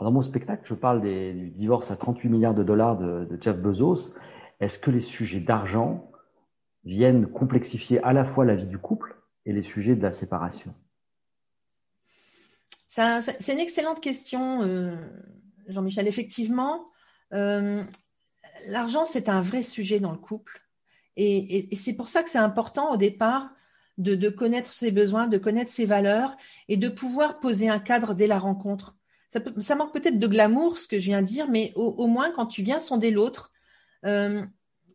dans 0.00 0.10
mon 0.10 0.22
spectacle, 0.22 0.62
je 0.64 0.72
parle 0.72 1.02
du 1.02 1.50
divorce 1.50 1.90
à 1.90 1.96
38 1.96 2.30
milliards 2.30 2.54
de 2.54 2.62
dollars 2.62 2.96
de, 2.96 3.26
de 3.26 3.38
Jeff 3.38 3.58
Bezos. 3.58 4.14
Est-ce 4.60 4.78
que 4.78 4.90
les 4.90 5.02
sujets 5.02 5.40
d'argent 5.40 6.09
viennent 6.84 7.26
complexifier 7.26 8.02
à 8.02 8.12
la 8.12 8.24
fois 8.24 8.44
la 8.44 8.54
vie 8.54 8.66
du 8.66 8.78
couple 8.78 9.16
et 9.46 9.52
les 9.52 9.62
sujets 9.62 9.96
de 9.96 10.02
la 10.02 10.10
séparation 10.10 10.74
C'est 12.88 13.52
une 13.52 13.60
excellente 13.60 14.00
question. 14.00 14.62
Jean-Michel. 15.70 16.08
Effectivement, 16.08 16.84
euh, 17.32 17.82
l'argent, 18.68 19.04
c'est 19.04 19.28
un 19.28 19.42
vrai 19.42 19.62
sujet 19.62 20.00
dans 20.00 20.12
le 20.12 20.18
couple. 20.18 20.62
Et, 21.16 21.74
c'est 21.76 21.94
pour 21.94 22.08
ça 22.08 22.22
que 22.22 22.30
c'est 22.30 22.38
important 22.38 22.92
au 22.92 22.96
départ 22.96 23.50
de, 23.98 24.30
connaître 24.30 24.72
ses 24.72 24.90
besoins, 24.90 25.26
de 25.26 25.36
connaître 25.36 25.70
ses 25.70 25.84
valeurs 25.84 26.36
et 26.68 26.76
de 26.76 26.88
pouvoir 26.88 27.40
poser 27.40 27.68
un 27.68 27.78
cadre 27.78 28.14
dès 28.14 28.26
la 28.26 28.38
rencontre. 28.38 28.96
Ça, 29.28 29.74
manque 29.74 29.92
peut-être 29.92 30.18
de 30.18 30.26
glamour, 30.26 30.78
ce 30.78 30.88
que 30.88 30.98
je 30.98 31.04
viens 31.06 31.20
de 31.20 31.26
dire, 31.26 31.48
mais 31.48 31.72
au, 31.76 32.06
moins 32.06 32.30
quand 32.32 32.46
tu 32.46 32.62
viens 32.62 32.80
sonder 32.80 33.10
l'autre, 33.10 33.52
euh, 34.06 34.44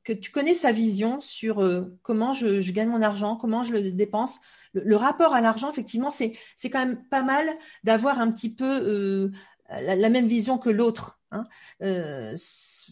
que 0.05 0.13
tu 0.13 0.31
connais 0.31 0.53
sa 0.53 0.71
vision 0.71 1.19
sur 1.19 1.61
euh, 1.61 1.97
comment 2.01 2.31
je, 2.31 2.71
gagne 2.71 2.87
mon 2.87 3.01
argent, 3.01 3.35
comment 3.35 3.63
je 3.63 3.73
le 3.73 3.91
dépense. 3.91 4.39
Le, 4.73 4.95
rapport 4.95 5.33
à 5.33 5.41
l'argent, 5.41 5.69
effectivement, 5.69 6.11
c'est 6.11 6.37
quand 6.63 6.85
même 6.85 6.97
pas 7.09 7.23
mal 7.23 7.53
d'avoir 7.83 8.19
un 8.19 8.31
petit 8.31 8.53
peu 8.53 9.31
la, 9.69 10.09
même 10.09 10.27
vision 10.27 10.57
que 10.57 10.69
l'autre. 10.69 11.19
Hein. 11.31 11.45
Euh, 11.81 12.31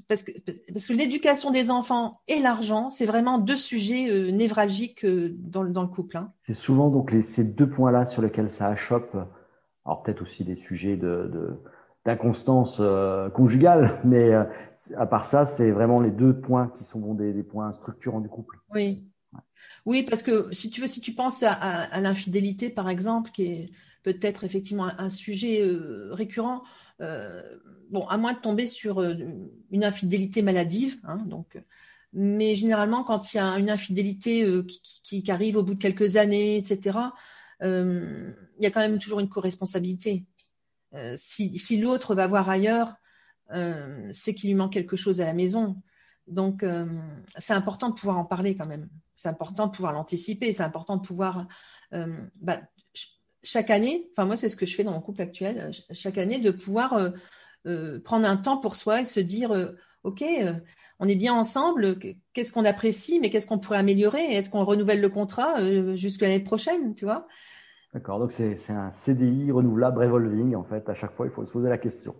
parce 0.07 0.23
que, 0.23 0.31
parce 0.73 0.87
que 0.87 0.93
l'éducation 0.93 1.51
des 1.51 1.71
enfants 1.71 2.13
et 2.27 2.39
l'argent, 2.39 2.89
c'est 2.89 3.05
vraiment 3.05 3.37
deux 3.37 3.55
sujets 3.55 4.09
euh, 4.09 4.31
névralgiques 4.31 5.05
euh, 5.05 5.35
dans, 5.37 5.63
le 5.63 5.87
couple. 5.87 6.17
Hein. 6.17 6.31
C'est 6.43 6.53
souvent 6.53 6.89
donc 6.89 7.13
ces 7.23 7.43
deux 7.43 7.69
points-là 7.69 8.05
sur 8.05 8.21
lesquels 8.21 8.49
ça 8.49 8.67
achoppe. 8.67 9.15
Alors 9.85 10.03
peut-être 10.03 10.21
aussi 10.21 10.43
des 10.43 10.55
sujets 10.55 10.97
de 10.97 11.59
d'inconstance 12.05 12.81
conjugale, 13.33 13.97
mais 14.03 14.31
à 14.97 15.05
part 15.05 15.25
ça, 15.25 15.45
c'est 15.45 15.71
vraiment 15.71 16.01
les 16.01 16.11
deux 16.11 16.39
points 16.39 16.71
qui 16.75 16.83
sont 16.83 17.13
des, 17.13 17.33
des 17.33 17.43
points 17.43 17.71
structurants 17.73 18.19
du 18.19 18.29
couple. 18.29 18.59
Oui, 18.73 19.05
oui, 19.85 20.03
parce 20.03 20.23
que 20.23 20.51
si 20.51 20.69
tu 20.69 20.81
veux, 20.81 20.87
si 20.87 21.01
tu 21.01 21.13
penses 21.13 21.43
à, 21.43 21.53
à, 21.53 21.83
à 21.83 22.01
l'infidélité, 22.01 22.69
par 22.69 22.89
exemple, 22.89 23.31
qui 23.31 23.43
est 23.45 23.71
peut-être 24.03 24.43
effectivement 24.43 24.89
un, 24.97 25.09
sujet 25.09 25.61
euh, 25.61 26.09
récurrent. 26.11 26.63
Euh, 27.01 27.41
bon, 27.89 28.05
à 28.07 28.17
moins 28.17 28.33
de 28.33 28.39
tomber 28.39 28.67
sur 28.67 29.01
euh, 29.01 29.15
une 29.71 29.83
infidélité 29.83 30.41
maladive, 30.41 30.99
hein, 31.03 31.23
donc. 31.25 31.57
Mais 32.15 32.53
généralement, 32.53 33.03
quand 33.03 33.33
il 33.33 33.37
y 33.37 33.39
a 33.39 33.57
une 33.57 33.71
infidélité 33.71 34.45
qui, 35.03 35.31
arrive 35.31 35.57
au 35.57 35.63
bout 35.63 35.73
de 35.73 35.81
quelques 35.81 36.15
années, 36.15 36.57
etc., 36.57 36.99
il 37.59 38.35
y 38.59 38.67
a 38.67 38.71
quand 38.71 38.81
même 38.81 38.99
toujours 38.99 39.19
une 39.19 39.29
co-responsabilité. 40.93 41.59
si, 41.59 41.77
l'autre 41.77 42.15
va 42.15 42.27
voir 42.27 42.49
ailleurs, 42.49 42.95
c'est 44.11 44.33
qu'il 44.33 44.49
lui 44.49 44.55
manque 44.55 44.73
quelque 44.73 44.95
chose 44.95 45.21
à 45.21 45.25
la 45.25 45.33
maison. 45.33 45.81
Donc, 46.27 46.65
c'est 47.37 47.53
important 47.53 47.89
de 47.89 47.95
pouvoir 47.95 48.17
en 48.17 48.25
parler 48.25 48.55
quand 48.55 48.65
même. 48.65 48.89
C'est 49.15 49.29
important 49.29 49.67
de 49.67 49.71
pouvoir 49.71 49.93
l'anticiper. 49.93 50.53
C'est 50.53 50.63
important 50.63 50.97
de 50.97 51.05
pouvoir 51.05 51.47
bah, 51.91 52.61
chaque 53.43 53.69
année, 53.69 54.09
enfin 54.11 54.25
moi 54.25 54.37
c'est 54.37 54.49
ce 54.49 54.55
que 54.55 54.65
je 54.65 54.75
fais 54.75 54.83
dans 54.83 54.93
mon 54.93 55.01
couple 55.01 55.21
actuel, 55.21 55.59
euh, 55.59 55.93
chaque 55.93 56.17
année 56.17 56.39
de 56.39 56.51
pouvoir 56.51 56.93
euh, 56.93 57.09
euh, 57.67 57.99
prendre 57.99 58.27
un 58.27 58.37
temps 58.37 58.57
pour 58.57 58.75
soi 58.75 59.01
et 59.01 59.05
se 59.05 59.19
dire 59.19 59.51
ok, 60.03 60.23
on 60.99 61.07
est 61.07 61.15
bien 61.15 61.33
ensemble, 61.33 61.97
qu'est-ce 62.33 62.51
qu'on 62.51 62.65
apprécie, 62.65 63.19
mais 63.19 63.29
qu'est-ce 63.29 63.47
qu'on 63.47 63.59
pourrait 63.59 63.77
améliorer? 63.77 64.33
Est-ce 64.33 64.49
qu'on 64.49 64.65
renouvelle 64.65 65.01
le 65.01 65.09
contrat 65.09 65.55
jusqu'à 65.95 66.27
l'année 66.27 66.43
prochaine, 66.43 66.93
tu 66.95 67.05
vois? 67.05 67.27
D'accord, 67.93 68.19
donc 68.19 68.31
c'est 68.31 68.57
un 68.69 68.91
CDI 68.91 69.51
renouvelable 69.51 69.99
revolving, 69.99 70.55
en 70.55 70.63
fait. 70.63 70.89
À 70.89 70.95
chaque 70.95 71.13
fois, 71.13 71.27
il 71.27 71.31
faut 71.31 71.45
se 71.45 71.51
poser 71.51 71.69
la 71.69 71.77
question. 71.77 72.15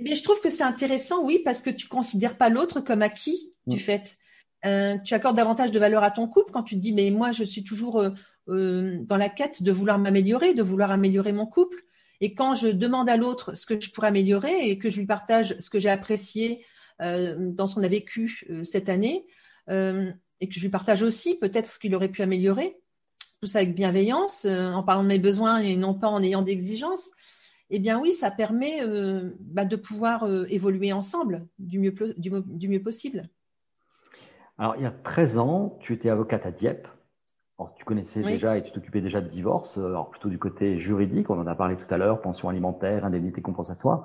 Mais, 0.00 0.16
je 0.16 0.22
trouve 0.24 0.40
que 0.40 0.50
c'est 0.50 0.64
intéressant, 0.64 1.24
oui, 1.24 1.40
parce 1.44 1.62
que 1.62 1.70
tu 1.70 1.86
considères 1.86 2.36
pas 2.36 2.48
l'autre 2.48 2.80
comme 2.80 3.02
acquis 3.02 3.52
du 3.66 3.76
mm. 3.76 3.80
fait. 3.80 4.18
Euh, 4.64 4.96
tu 5.04 5.14
accordes 5.14 5.36
davantage 5.36 5.70
de 5.70 5.78
valeur 5.78 6.02
à 6.02 6.10
ton 6.10 6.26
couple 6.26 6.50
quand 6.50 6.64
tu 6.64 6.74
te 6.74 6.80
dis, 6.80 6.92
mais 6.92 7.10
moi, 7.10 7.30
je 7.30 7.44
suis 7.44 7.62
toujours 7.62 8.00
euh, 8.00 8.10
euh, 8.48 8.98
dans 9.02 9.16
la 9.16 9.28
quête 9.28 9.62
de 9.62 9.70
vouloir 9.70 10.00
m'améliorer, 10.00 10.52
de 10.54 10.62
vouloir 10.62 10.90
améliorer 10.90 11.32
mon 11.32 11.46
couple. 11.46 11.76
Et 12.20 12.34
quand 12.34 12.56
je 12.56 12.68
demande 12.68 13.08
à 13.08 13.16
l'autre 13.16 13.54
ce 13.54 13.66
que 13.66 13.80
je 13.80 13.92
pourrais 13.92 14.08
améliorer 14.08 14.68
et 14.68 14.78
que 14.78 14.90
je 14.90 14.98
lui 14.98 15.06
partage 15.06 15.54
ce 15.60 15.70
que 15.70 15.78
j'ai 15.78 15.90
apprécié 15.90 16.64
dans 16.98 17.66
ce 17.66 17.74
qu'on 17.74 17.82
a 17.82 17.88
vécu 17.88 18.48
cette 18.64 18.88
année, 18.88 19.26
et 19.68 20.48
que 20.48 20.54
je 20.54 20.60
lui 20.60 20.70
partage 20.70 21.02
aussi 21.02 21.38
peut-être 21.38 21.66
ce 21.66 21.78
qu'il 21.78 21.94
aurait 21.94 22.08
pu 22.08 22.22
améliorer, 22.22 22.78
tout 23.40 23.46
ça 23.46 23.58
avec 23.58 23.74
bienveillance, 23.74 24.46
en 24.46 24.82
parlant 24.82 25.02
de 25.02 25.08
mes 25.08 25.18
besoins 25.18 25.58
et 25.58 25.76
non 25.76 25.94
pas 25.94 26.08
en 26.08 26.22
ayant 26.22 26.42
d'exigences, 26.42 27.10
eh 27.70 27.78
bien 27.78 28.00
oui, 28.00 28.12
ça 28.12 28.30
permet 28.30 28.80
bah, 29.40 29.64
de 29.64 29.76
pouvoir 29.76 30.26
évoluer 30.48 30.92
ensemble 30.92 31.46
du 31.58 31.78
mieux, 31.78 31.94
du 32.16 32.68
mieux 32.68 32.82
possible. 32.82 33.28
Alors, 34.58 34.76
il 34.76 34.82
y 34.82 34.86
a 34.86 34.90
13 34.90 35.38
ans, 35.38 35.76
tu 35.80 35.92
étais 35.92 36.08
avocate 36.08 36.46
à 36.46 36.50
Dieppe. 36.50 36.88
Alors, 37.58 37.74
tu 37.74 37.84
connaissais 37.84 38.22
déjà 38.22 38.58
et 38.58 38.62
tu 38.62 38.70
t'occupais 38.70 39.00
déjà 39.00 39.20
de 39.20 39.28
divorce, 39.28 39.78
euh, 39.78 39.86
alors 39.86 40.10
plutôt 40.10 40.28
du 40.28 40.38
côté 40.38 40.78
juridique, 40.78 41.30
on 41.30 41.40
en 41.40 41.46
a 41.46 41.54
parlé 41.54 41.76
tout 41.76 41.92
à 41.92 41.96
l'heure, 41.96 42.20
pension 42.20 42.48
alimentaire, 42.48 43.04
indemnité 43.04 43.40
compensatoire. 43.40 44.04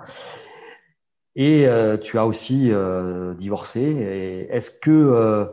Et 1.35 1.67
euh, 1.67 1.97
tu 1.97 2.17
as 2.17 2.25
aussi 2.25 2.71
euh, 2.71 3.33
divorcé. 3.33 3.81
Est-ce 4.49 4.71
que 4.71 5.51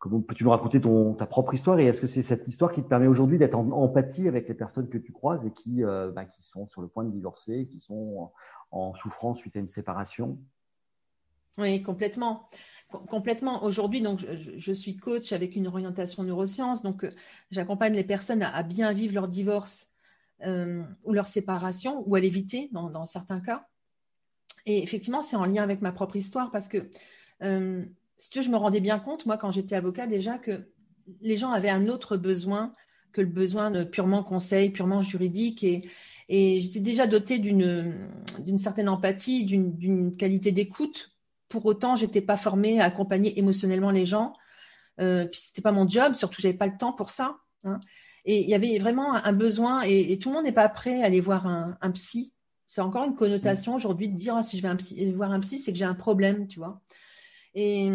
comment 0.00 0.20
peux-tu 0.20 0.42
nous 0.42 0.50
raconter 0.50 0.80
ta 0.80 1.26
propre 1.26 1.54
histoire 1.54 1.78
et 1.78 1.86
est-ce 1.86 2.00
que 2.00 2.08
c'est 2.08 2.22
cette 2.22 2.48
histoire 2.48 2.72
qui 2.72 2.82
te 2.82 2.88
permet 2.88 3.06
aujourd'hui 3.06 3.38
d'être 3.38 3.54
en 3.54 3.70
empathie 3.70 4.26
avec 4.26 4.48
les 4.48 4.54
personnes 4.54 4.88
que 4.88 4.98
tu 4.98 5.12
croises 5.12 5.46
et 5.46 5.52
qui, 5.52 5.82
bah, 5.82 6.24
qui 6.24 6.42
sont 6.42 6.66
sur 6.66 6.82
le 6.82 6.88
point 6.88 7.04
de 7.04 7.10
divorcer, 7.10 7.68
qui 7.70 7.78
sont 7.78 8.32
en 8.72 8.94
souffrance 8.94 9.38
suite 9.38 9.54
à 9.56 9.60
une 9.60 9.68
séparation? 9.68 10.38
Oui, 11.58 11.82
complètement 11.82 12.48
complètement. 12.90 13.64
Aujourd'hui, 13.64 14.02
donc, 14.02 14.24
je, 14.56 14.72
suis 14.72 14.96
coach 14.96 15.32
avec 15.32 15.56
une 15.56 15.66
orientation 15.66 16.22
neurosciences, 16.22 16.82
donc 16.82 17.04
euh, 17.04 17.14
j'accompagne 17.50 17.94
les 17.94 18.04
personnes 18.04 18.42
à, 18.42 18.62
bien 18.62 18.92
vivre 18.92 19.14
leur 19.14 19.28
divorce 19.28 19.94
euh, 20.42 20.82
ou 21.04 21.12
leur 21.12 21.26
séparation, 21.26 22.02
ou 22.06 22.14
à 22.14 22.20
l'éviter 22.20 22.68
dans, 22.72 23.06
certains 23.06 23.40
cas. 23.40 23.66
Et 24.66 24.82
effectivement, 24.82 25.22
c'est 25.22 25.36
en 25.36 25.46
lien 25.46 25.62
avec 25.62 25.80
ma 25.80 25.92
propre 25.92 26.16
histoire 26.16 26.50
parce 26.50 26.68
que, 26.68 26.90
euh, 27.42 27.84
si 28.20 28.30
tu 28.30 28.38
veux, 28.38 28.44
je 28.44 28.50
me 28.50 28.56
rendais 28.56 28.80
bien 28.80 28.98
compte, 28.98 29.26
moi, 29.26 29.36
quand 29.36 29.50
j'étais 29.50 29.74
avocat, 29.74 30.06
déjà 30.06 30.38
que 30.38 30.68
les 31.20 31.36
gens 31.36 31.50
avaient 31.50 31.70
un 31.70 31.88
autre 31.88 32.16
besoin 32.16 32.74
que 33.12 33.20
le 33.20 33.26
besoin 33.26 33.72
de 33.72 33.82
purement 33.82 34.22
conseil, 34.22 34.70
purement 34.70 35.02
juridique. 35.02 35.64
Et, 35.64 35.88
et 36.28 36.60
j'étais 36.60 36.78
déjà 36.78 37.08
dotée 37.08 37.38
d'une 37.38 38.58
certaine 38.58 38.88
empathie, 38.88 39.44
d'une 39.44 40.16
qualité 40.16 40.52
d'écoute 40.52 41.10
pour 41.50 41.66
autant, 41.66 41.96
j'étais 41.96 42.22
pas 42.22 42.38
formée 42.38 42.80
à 42.80 42.84
accompagner 42.84 43.38
émotionnellement 43.38 43.90
les 43.90 44.06
gens. 44.06 44.32
Euh, 45.00 45.26
puis 45.26 45.40
c'était 45.40 45.60
pas 45.60 45.72
mon 45.72 45.86
job, 45.86 46.14
surtout 46.14 46.40
j'avais 46.40 46.54
pas 46.54 46.68
le 46.68 46.78
temps 46.78 46.92
pour 46.92 47.10
ça. 47.10 47.36
Hein. 47.64 47.80
Et 48.24 48.40
il 48.40 48.48
y 48.48 48.54
avait 48.54 48.78
vraiment 48.78 49.14
un 49.14 49.32
besoin, 49.32 49.82
et, 49.82 50.18
tout 50.18 50.30
le 50.30 50.36
monde 50.36 50.44
n'est 50.44 50.52
pas 50.52 50.68
prêt 50.68 51.02
à 51.02 51.06
aller 51.06 51.20
voir 51.20 51.46
un, 51.46 51.90
psy. 51.90 52.32
C'est 52.68 52.80
encore 52.80 53.04
une 53.04 53.16
connotation 53.16 53.74
aujourd'hui 53.74 54.08
de 54.08 54.16
dire 54.16 54.36
ah, 54.36 54.42
si 54.42 54.56
je 54.56 54.62
vais 54.62 54.68
un 54.68 54.76
psy, 54.76 55.10
voir 55.12 55.32
un 55.32 55.40
psy, 55.40 55.58
c'est 55.58 55.72
que 55.72 55.78
j'ai 55.78 55.84
un 55.84 55.94
problème, 55.94 56.46
tu 56.46 56.60
vois. 56.60 56.80
Et, 57.54 57.90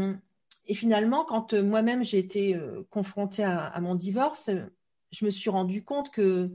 finalement, 0.73 1.25
quand 1.25 1.53
euh, 1.53 1.63
moi-même 1.63 2.03
j'ai 2.03 2.17
été 2.17 2.55
euh, 2.55 2.83
confrontée 2.89 3.43
à, 3.43 3.79
mon 3.81 3.95
divorce, 3.95 4.49
je 5.11 5.25
me 5.25 5.31
suis 5.31 5.49
rendu 5.49 5.83
compte 5.83 6.11
que 6.11 6.51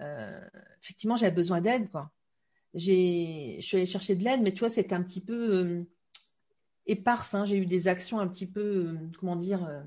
euh, 0.00 0.40
effectivement 0.82 1.16
j'avais 1.16 1.34
besoin 1.34 1.60
d'aide, 1.60 1.90
quoi. 1.90 2.10
J'ai, 2.74 3.56
je 3.60 3.66
suis 3.66 3.76
allée 3.76 3.86
chercher 3.86 4.16
de 4.16 4.24
l'aide, 4.24 4.42
mais 4.42 4.52
tu 4.52 4.60
vois, 4.60 4.68
c'était 4.68 4.94
un 4.94 5.02
petit 5.02 5.20
peu 5.20 5.86
éparse. 6.86 7.34
Hein. 7.34 7.44
J'ai 7.46 7.56
eu 7.56 7.66
des 7.66 7.88
actions 7.88 8.18
un 8.20 8.26
petit 8.26 8.46
peu, 8.46 8.60
euh, 8.60 8.98
comment 9.18 9.36
dire, 9.36 9.64
euh, 9.64 9.80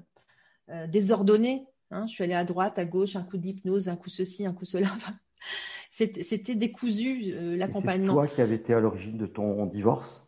euh, 0.69 0.87
désordonnées. 0.87 1.65
Hein. 1.91 2.05
Je 2.07 2.13
suis 2.13 2.23
allée 2.23 2.33
à 2.33 2.43
droite, 2.43 2.79
à 2.79 2.85
gauche, 2.85 3.15
un 3.15 3.23
coup 3.23 3.37
d'hypnose, 3.37 3.89
un 3.89 3.95
coup 3.95 4.09
ceci, 4.09 4.45
un 4.45 4.53
coup 4.53 4.65
cela. 4.65 4.87
C'était 5.89 6.55
décousu 6.55 7.33
l'accompagnement. 7.55 8.07
C'est 8.07 8.13
toi 8.13 8.27
qui 8.27 8.41
avais 8.41 8.55
été 8.55 8.73
à 8.73 8.79
l'origine 8.79 9.17
de 9.17 9.25
ton 9.25 9.65
divorce? 9.65 10.26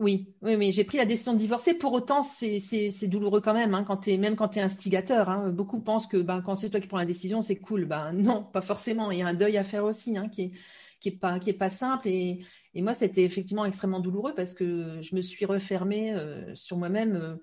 Oui, 0.00 0.34
oui, 0.42 0.56
mais 0.56 0.72
j'ai 0.72 0.82
pris 0.82 0.98
la 0.98 1.04
décision 1.04 1.34
de 1.34 1.38
divorcer. 1.38 1.74
Pour 1.74 1.92
autant, 1.92 2.22
c'est 2.22 3.06
douloureux 3.06 3.40
quand 3.40 3.54
même, 3.54 3.74
hein, 3.74 3.84
quand 3.84 4.08
es, 4.08 4.16
même 4.16 4.34
quand 4.34 4.48
tu 4.48 4.58
es 4.58 4.62
instigateur. 4.62 5.52
Beaucoup 5.52 5.80
pensent 5.80 6.06
que 6.08 6.16
ben, 6.16 6.42
quand 6.42 6.56
c'est 6.56 6.70
toi 6.70 6.80
qui 6.80 6.88
prends 6.88 6.98
la 6.98 7.04
décision, 7.04 7.42
c'est 7.42 7.56
cool. 7.56 7.84
Ben, 7.84 8.12
non, 8.12 8.42
pas 8.42 8.62
forcément. 8.62 9.12
Il 9.12 9.18
y 9.18 9.22
a 9.22 9.28
un 9.28 9.34
deuil 9.34 9.56
à 9.58 9.64
faire 9.64 9.84
aussi, 9.84 10.16
qui 10.32 10.42
est, 10.42 10.52
qui 11.00 11.08
est 11.08 11.12
pas 11.12 11.38
qui 11.40 11.50
est 11.50 11.54
pas 11.54 11.70
simple 11.70 12.08
et, 12.08 12.44
et 12.74 12.82
moi 12.82 12.94
c'était 12.94 13.24
effectivement 13.24 13.64
extrêmement 13.64 14.00
douloureux 14.00 14.34
parce 14.34 14.54
que 14.54 15.00
je 15.00 15.16
me 15.16 15.22
suis 15.22 15.46
refermée 15.46 16.12
euh, 16.12 16.54
sur 16.54 16.76
moi-même 16.76 17.16
euh, 17.16 17.36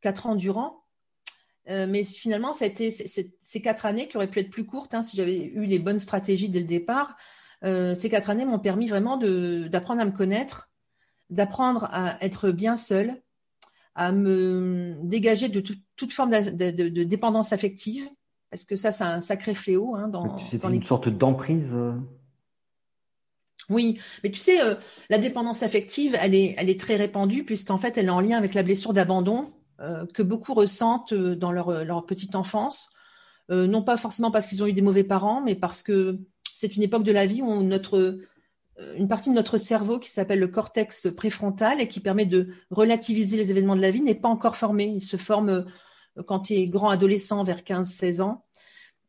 quatre 0.00 0.26
ans 0.26 0.36
durant 0.36 0.84
euh, 1.68 1.86
mais 1.88 2.04
finalement 2.04 2.54
été 2.54 2.90
ces 2.90 3.62
quatre 3.62 3.84
années 3.84 4.08
qui 4.08 4.16
auraient 4.16 4.30
pu 4.30 4.38
être 4.38 4.50
plus 4.50 4.64
courtes 4.64 4.94
hein, 4.94 5.02
si 5.02 5.16
j'avais 5.16 5.42
eu 5.42 5.66
les 5.66 5.78
bonnes 5.78 5.98
stratégies 5.98 6.48
dès 6.48 6.60
le 6.60 6.66
départ 6.66 7.16
ces 7.62 8.08
quatre 8.08 8.30
années 8.30 8.46
m'ont 8.46 8.58
permis 8.58 8.88
vraiment 8.88 9.18
d'apprendre 9.18 10.00
à 10.00 10.06
me 10.06 10.12
connaître 10.12 10.69
d'apprendre 11.30 11.88
à 11.92 12.22
être 12.24 12.50
bien 12.50 12.76
seule 12.76 13.20
à 13.94 14.12
me 14.12 14.96
dégager 15.02 15.48
de 15.48 15.60
toute 15.96 16.12
forme 16.12 16.30
de, 16.30 16.70
de, 16.70 17.02
dépendance 17.04 17.52
affective 17.52 18.08
parce 18.50 18.64
que 18.64 18.76
ça 18.76 18.92
c'est 18.92 19.04
un 19.04 19.20
sacré 19.20 19.54
fléau 19.54 19.94
hein, 19.94 20.08
dans, 20.08 20.36
dans 20.60 20.72
une 20.72 20.84
sorte 20.84 21.08
d'emprise 21.08 21.74
oui, 23.68 24.00
mais 24.22 24.30
tu 24.30 24.38
sais, 24.38 24.60
euh, 24.60 24.74
la 25.10 25.18
dépendance 25.18 25.62
affective, 25.62 26.16
elle 26.20 26.34
est, 26.34 26.54
elle 26.58 26.68
est 26.68 26.80
très 26.80 26.96
répandue 26.96 27.44
puisqu'en 27.44 27.78
fait, 27.78 27.96
elle 27.96 28.06
est 28.06 28.10
en 28.10 28.20
lien 28.20 28.36
avec 28.36 28.54
la 28.54 28.62
blessure 28.62 28.92
d'abandon 28.92 29.52
euh, 29.80 30.06
que 30.12 30.22
beaucoup 30.22 30.54
ressentent 30.54 31.12
euh, 31.12 31.36
dans 31.36 31.52
leur, 31.52 31.84
leur 31.84 32.04
petite 32.04 32.34
enfance. 32.34 32.90
non 33.48 33.82
pas 33.82 33.96
forcément 33.96 34.30
parce 34.30 34.46
qu'ils 34.46 34.62
ont 34.62 34.66
eu 34.66 34.72
des 34.72 34.82
mauvais 34.82 35.04
parents, 35.04 35.40
mais 35.40 35.54
parce 35.54 35.82
que 35.82 36.18
c'est 36.54 36.76
une 36.76 36.82
époque 36.82 37.04
de 37.04 37.12
la 37.12 37.26
vie 37.26 37.42
où 37.42 37.62
notre, 37.62 38.18
une 38.96 39.08
partie 39.08 39.30
de 39.30 39.34
notre 39.34 39.58
cerveau 39.58 39.98
qui 39.98 40.10
s'appelle 40.10 40.40
le 40.40 40.48
cortex 40.48 41.08
préfrontal 41.16 41.80
et 41.80 41.88
qui 41.88 42.00
permet 42.00 42.26
de 42.26 42.48
relativiser 42.70 43.36
les 43.36 43.50
événements 43.50 43.76
de 43.76 43.80
la 43.80 43.90
vie 43.90 44.02
n'est 44.02 44.14
pas 44.14 44.28
encore 44.28 44.56
formé. 44.56 44.84
Il 44.84 45.02
se 45.02 45.16
forme 45.16 45.66
quand 46.26 46.40
tu 46.40 46.54
es 46.54 46.68
grand 46.68 46.88
adolescent 46.88 47.44
vers 47.44 47.60
15-16 47.60 48.20
ans. 48.22 48.44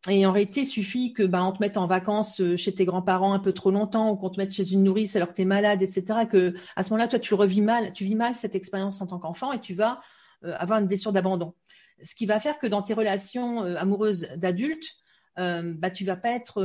Et 0.09 0.25
en 0.25 0.31
réalité, 0.31 0.61
il 0.61 0.67
suffit 0.67 1.13
que 1.13 1.21
bah, 1.23 1.43
on 1.43 1.51
te 1.51 1.59
mette 1.59 1.77
en 1.77 1.85
vacances 1.85 2.41
euh, 2.41 2.57
chez 2.57 2.73
tes 2.73 2.85
grands-parents 2.85 3.33
un 3.33 3.39
peu 3.39 3.53
trop 3.53 3.69
longtemps 3.69 4.09
ou 4.09 4.15
qu'on 4.15 4.31
te 4.31 4.39
mette 4.39 4.51
chez 4.51 4.73
une 4.73 4.83
nourrice 4.83 5.15
alors 5.15 5.27
que 5.27 5.35
tu 5.35 5.43
es 5.43 5.45
malade, 5.45 5.83
etc. 5.83 6.21
Que 6.29 6.55
à 6.75 6.81
ce 6.81 6.89
moment-là, 6.89 7.07
toi, 7.07 7.19
tu 7.19 7.35
revis 7.35 7.61
mal, 7.61 7.93
tu 7.93 8.03
vis 8.03 8.15
mal 8.15 8.35
cette 8.35 8.55
expérience 8.55 8.99
en 9.01 9.05
tant 9.05 9.19
qu'enfant 9.19 9.51
et 9.51 9.61
tu 9.61 9.75
vas 9.75 10.01
euh, 10.43 10.55
avoir 10.57 10.79
une 10.79 10.87
blessure 10.87 11.11
d'abandon. 11.11 11.53
Ce 12.01 12.15
qui 12.15 12.25
va 12.25 12.39
faire 12.39 12.57
que 12.57 12.65
dans 12.65 12.81
tes 12.81 12.95
relations 12.95 13.63
euh, 13.63 13.75
amoureuses 13.75 14.27
d'adultes, 14.37 14.95
bah, 15.37 15.91
tu 15.91 16.05
vas 16.05 16.17
pas 16.17 16.31
être, 16.31 16.61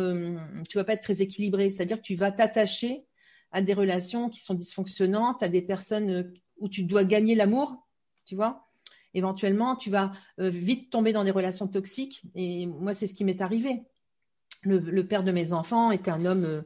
tu 0.69 0.79
vas 0.79 0.85
pas 0.85 0.95
être 0.95 1.03
très 1.03 1.23
équilibré. 1.23 1.71
C'est-à-dire 1.71 1.99
que 1.99 2.03
tu 2.03 2.15
vas 2.15 2.33
t'attacher 2.33 3.07
à 3.53 3.63
des 3.63 3.75
relations 3.75 4.29
qui 4.29 4.41
sont 4.41 4.55
dysfonctionnantes, 4.55 5.43
à 5.43 5.49
des 5.49 5.63
personnes 5.63 6.33
où 6.59 6.69
tu 6.69 6.83
dois 6.83 7.05
gagner 7.05 7.35
l'amour, 7.35 7.87
tu 8.25 8.35
vois 8.35 8.67
éventuellement, 9.17 9.77
tu 9.77 9.91
vas 9.91 10.13
euh, 10.39 10.51
vite 10.51 10.91
tomber 10.91 11.13
dans 11.13 11.25
des 11.25 11.31
relations 11.31 11.67
toxiques. 11.67 12.23
Et 12.35 12.67
moi, 12.67 12.93
c'est 12.93 13.07
ce 13.07 13.15
qui 13.15 13.25
m'est 13.25 13.41
arrivé. 13.41 13.83
Le, 14.63 15.03
père 15.07 15.23
de 15.23 15.33
mes 15.33 15.53
enfants 15.53 15.91
était 15.91 16.11
un 16.11 16.25
homme, 16.25 16.45
euh, 16.45 16.63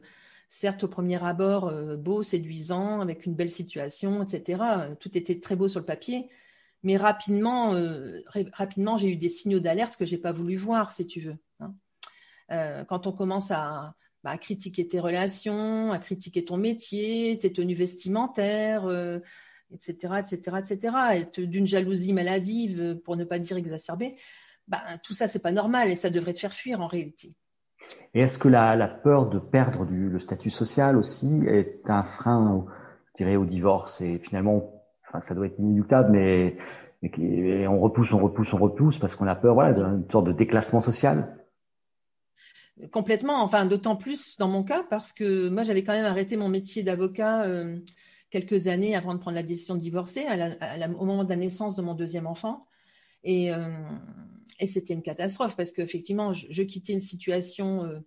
certes 0.49 0.83
au 0.83 0.87
premier 0.87 1.23
abord, 1.23 1.67
euh, 1.67 1.95
beau, 1.95 2.23
séduisant, 2.23 2.99
avec 2.99 3.25
une 3.25 3.35
belle 3.35 3.49
situation, 3.49 4.21
etc. 4.21 4.61
Tout 4.99 5.17
était 5.17 5.39
très 5.39 5.55
beau 5.55 5.67
sur 5.67 5.79
le 5.79 5.85
papier. 5.85 6.29
Mais 6.83 6.97
rapidement, 6.97 7.75
rapidement 8.53 8.97
j'ai 8.97 9.09
eu 9.09 9.15
des 9.15 9.29
signaux 9.29 9.59
d'alerte 9.59 9.97
que 9.97 10.05
j'ai 10.05 10.17
pas 10.17 10.31
voulu 10.31 10.55
voir, 10.55 10.93
si 10.93 11.05
tu 11.05 11.21
veux. 11.21 11.35
Hein. 12.51 12.85
quand 12.85 13.07
on 13.07 13.11
commence 13.11 13.51
à, 13.51 13.95
bah, 14.23 14.31
à, 14.31 14.37
critiquer 14.37 14.87
tes 14.87 14.99
relations, 14.99 15.91
à 15.91 15.99
critiquer 15.99 16.45
ton 16.45 16.57
métier, 16.57 17.39
tes 17.39 17.51
tenues 17.51 17.75
vestimentaires, 17.75 18.87
etc., 19.73 20.15
etc., 20.19 20.57
etc., 20.59 21.25
d'une 21.37 21.67
jalousie 21.67 22.13
maladive, 22.13 22.99
pour 23.03 23.15
ne 23.17 23.23
pas 23.23 23.39
dire 23.39 23.57
exacerbée, 23.57 24.17
ben, 24.67 24.79
tout 25.03 25.13
ça, 25.13 25.27
c'est 25.27 25.41
pas 25.41 25.51
normal 25.51 25.89
et 25.89 25.95
ça 25.95 26.09
devrait 26.09 26.33
te 26.33 26.39
faire 26.39 26.53
fuir 26.53 26.81
en 26.81 26.87
réalité. 26.87 27.33
Et 28.13 28.21
est-ce 28.21 28.37
que 28.37 28.47
la, 28.47 28.87
peur 28.87 29.29
de 29.29 29.39
perdre 29.39 29.85
le 29.89 30.19
statut 30.19 30.49
social 30.49 30.97
aussi 30.97 31.43
est 31.47 31.81
un 31.85 32.03
frein, 32.03 32.65
je 33.07 33.23
dirais, 33.23 33.35
au 33.35 33.45
divorce? 33.45 34.01
Et 34.01 34.19
finalement, 34.19 34.83
ça 35.19 35.33
doit 35.33 35.47
être 35.47 35.59
inéluctable, 35.59 36.11
mais, 36.11 36.57
on 37.67 37.79
repousse, 37.79 38.13
on 38.13 38.19
repousse, 38.19 38.53
on 38.53 38.57
repousse 38.57 38.99
parce 38.99 39.15
qu'on 39.15 39.27
a 39.27 39.35
peur 39.35 39.55
d'une 39.73 40.09
sorte 40.11 40.25
de 40.27 40.31
déclassement 40.31 40.81
social 40.81 41.35
Complètement, 42.91 43.43
enfin 43.43 43.65
d'autant 43.65 43.95
plus 43.95 44.37
dans 44.37 44.47
mon 44.47 44.63
cas 44.63 44.83
parce 44.89 45.11
que 45.11 45.49
moi 45.49 45.63
j'avais 45.63 45.83
quand 45.83 45.93
même 45.93 46.05
arrêté 46.05 46.37
mon 46.37 46.49
métier 46.49 46.83
d'avocat 46.83 47.43
euh, 47.43 47.79
quelques 48.29 48.67
années 48.67 48.95
avant 48.95 49.13
de 49.13 49.19
prendre 49.19 49.35
la 49.35 49.43
décision 49.43 49.75
de 49.75 49.79
divorcer, 49.79 50.25
au 50.97 51.05
moment 51.05 51.23
de 51.23 51.29
la 51.29 51.35
naissance 51.35 51.75
de 51.75 51.81
mon 51.81 51.93
deuxième 51.93 52.27
enfant. 52.27 52.65
Et, 53.23 53.51
et 54.59 54.67
c'était 54.67 54.93
une 54.93 55.03
catastrophe 55.03 55.55
parce 55.55 55.71
qu'effectivement, 55.73 56.33
je, 56.33 56.47
je, 56.49 56.63
quittais 56.63 56.93
une 56.93 57.01
situation 57.01 58.01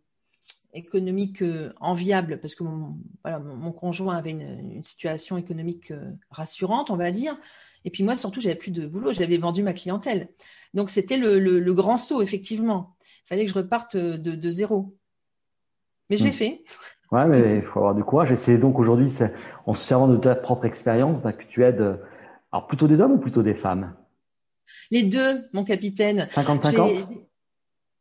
économique 0.72 1.42
enviable 1.80 2.40
parce 2.40 2.54
que 2.54 2.64
mon, 2.64 3.72
conjoint 3.72 4.16
avait 4.16 4.32
une, 4.32 4.82
situation 4.82 5.36
économique 5.36 5.92
rassurante, 6.30 6.90
on 6.90 6.96
va 6.96 7.10
dire. 7.10 7.36
Et 7.84 7.90
puis 7.90 8.02
moi, 8.02 8.16
surtout, 8.16 8.40
j'avais 8.40 8.54
plus 8.54 8.70
de 8.70 8.86
boulot, 8.86 9.12
j'avais 9.12 9.36
vendu 9.36 9.62
ma 9.62 9.72
clientèle. 9.72 10.28
Donc 10.72 10.90
c'était 10.90 11.16
le, 11.16 11.72
grand 11.72 11.96
saut, 11.96 12.22
effectivement. 12.22 12.96
Il 13.24 13.28
fallait 13.28 13.44
que 13.44 13.50
je 13.50 13.58
reparte 13.58 13.96
de, 13.96 14.16
de 14.16 14.50
zéro. 14.50 14.96
Mais 16.10 16.16
je 16.16 16.24
l'ai 16.24 16.30
hmm. 16.30 16.34
fait. 16.34 16.64
Ouais, 17.10 17.26
mais 17.26 17.56
il 17.58 17.62
faut 17.62 17.78
avoir 17.78 17.94
du 17.94 18.04
courage. 18.04 18.32
Et 18.32 18.36
c'est 18.36 18.58
donc 18.58 18.78
aujourd'hui, 18.78 19.12
en 19.66 19.74
se 19.74 19.84
servant 19.84 20.08
de 20.08 20.16
ta 20.16 20.34
propre 20.34 20.64
expérience, 20.64 21.20
bah, 21.20 21.32
que 21.32 21.44
tu 21.44 21.64
aides 21.64 21.98
alors 22.52 22.66
plutôt 22.66 22.86
des 22.86 23.00
hommes 23.00 23.12
ou 23.12 23.18
plutôt 23.18 23.42
des 23.42 23.54
femmes? 23.54 23.94
Les 24.90 25.02
deux, 25.02 25.44
mon 25.52 25.64
capitaine. 25.64 26.20
50-50 26.20 27.06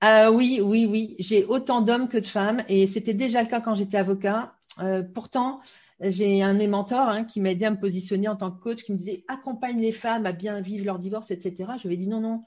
euh, 0.03 0.31
Oui, 0.31 0.61
oui, 0.61 0.85
oui. 0.85 1.15
J'ai 1.19 1.45
autant 1.45 1.81
d'hommes 1.81 2.07
que 2.07 2.17
de 2.17 2.25
femmes. 2.25 2.63
Et 2.67 2.85
c'était 2.87 3.13
déjà 3.13 3.41
le 3.41 3.49
cas 3.49 3.61
quand 3.61 3.75
j'étais 3.75 3.97
avocat. 3.97 4.53
Euh, 4.79 5.01
pourtant, 5.01 5.59
j'ai 5.99 6.41
un 6.43 6.53
de 6.53 6.59
mes 6.59 6.67
mentors 6.67 7.09
hein, 7.09 7.23
qui 7.23 7.41
m'a 7.41 7.51
aidé 7.51 7.65
à 7.65 7.71
me 7.71 7.79
positionner 7.79 8.27
en 8.27 8.35
tant 8.35 8.51
que 8.51 8.61
coach, 8.61 8.83
qui 8.83 8.91
me 8.91 8.97
disait 8.97 9.23
accompagne 9.27 9.79
les 9.79 9.91
femmes 9.91 10.25
à 10.25 10.31
bien 10.31 10.61
vivre 10.61 10.85
leur 10.85 10.99
divorce, 10.99 11.31
etc. 11.31 11.71
Je 11.81 11.87
lui 11.87 11.95
ai 11.95 11.97
dit 11.97 12.07
non, 12.07 12.19
non. 12.19 12.43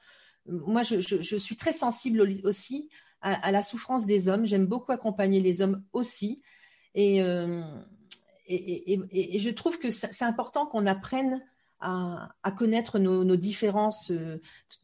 Moi, 0.49 0.83
je, 0.83 1.01
je, 1.01 1.23
je 1.23 1.37
suis 1.37 1.57
très 1.57 1.73
sensible 1.73 2.21
aussi 2.45 2.89
à, 3.21 3.33
à 3.47 3.51
la 3.51 3.63
souffrance 3.63 4.07
des 4.07 4.29
hommes. 4.29 4.47
J'aime 4.47 4.67
beaucoup 4.67 4.93
accompagner 4.93 5.41
les 5.41 5.63
hommes 5.63 5.83
aussi. 5.93 6.43
Et, 6.95 7.23
euh, 7.23 7.63
et, 8.47 8.93
et, 8.95 9.37
et, 9.37 9.39
je 9.39 9.51
trouve 9.51 9.79
que 9.79 9.91
c'est 9.91 10.25
important 10.25 10.67
qu'on 10.67 10.87
apprenne 10.87 11.43
à, 11.81 12.31
à 12.43 12.53
connaître 12.53 12.99
nos, 12.99 13.25
nos, 13.25 13.37
différences. 13.37 14.13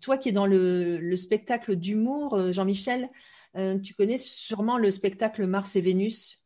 Toi 0.01 0.19
qui 0.19 0.29
es 0.29 0.33
dans 0.33 0.47
le, 0.47 0.99
le 0.99 1.17
spectacle 1.17 1.77
d'humour, 1.77 2.35
euh, 2.35 2.53
Jean-Michel, 2.53 3.09
euh, 3.57 3.79
tu 3.79 3.95
connais 3.95 4.19
sûrement 4.19 4.79
le 4.79 4.91
spectacle 4.91 5.47
Mars 5.47 5.77
et 5.77 5.81
Vénus. 5.81 6.45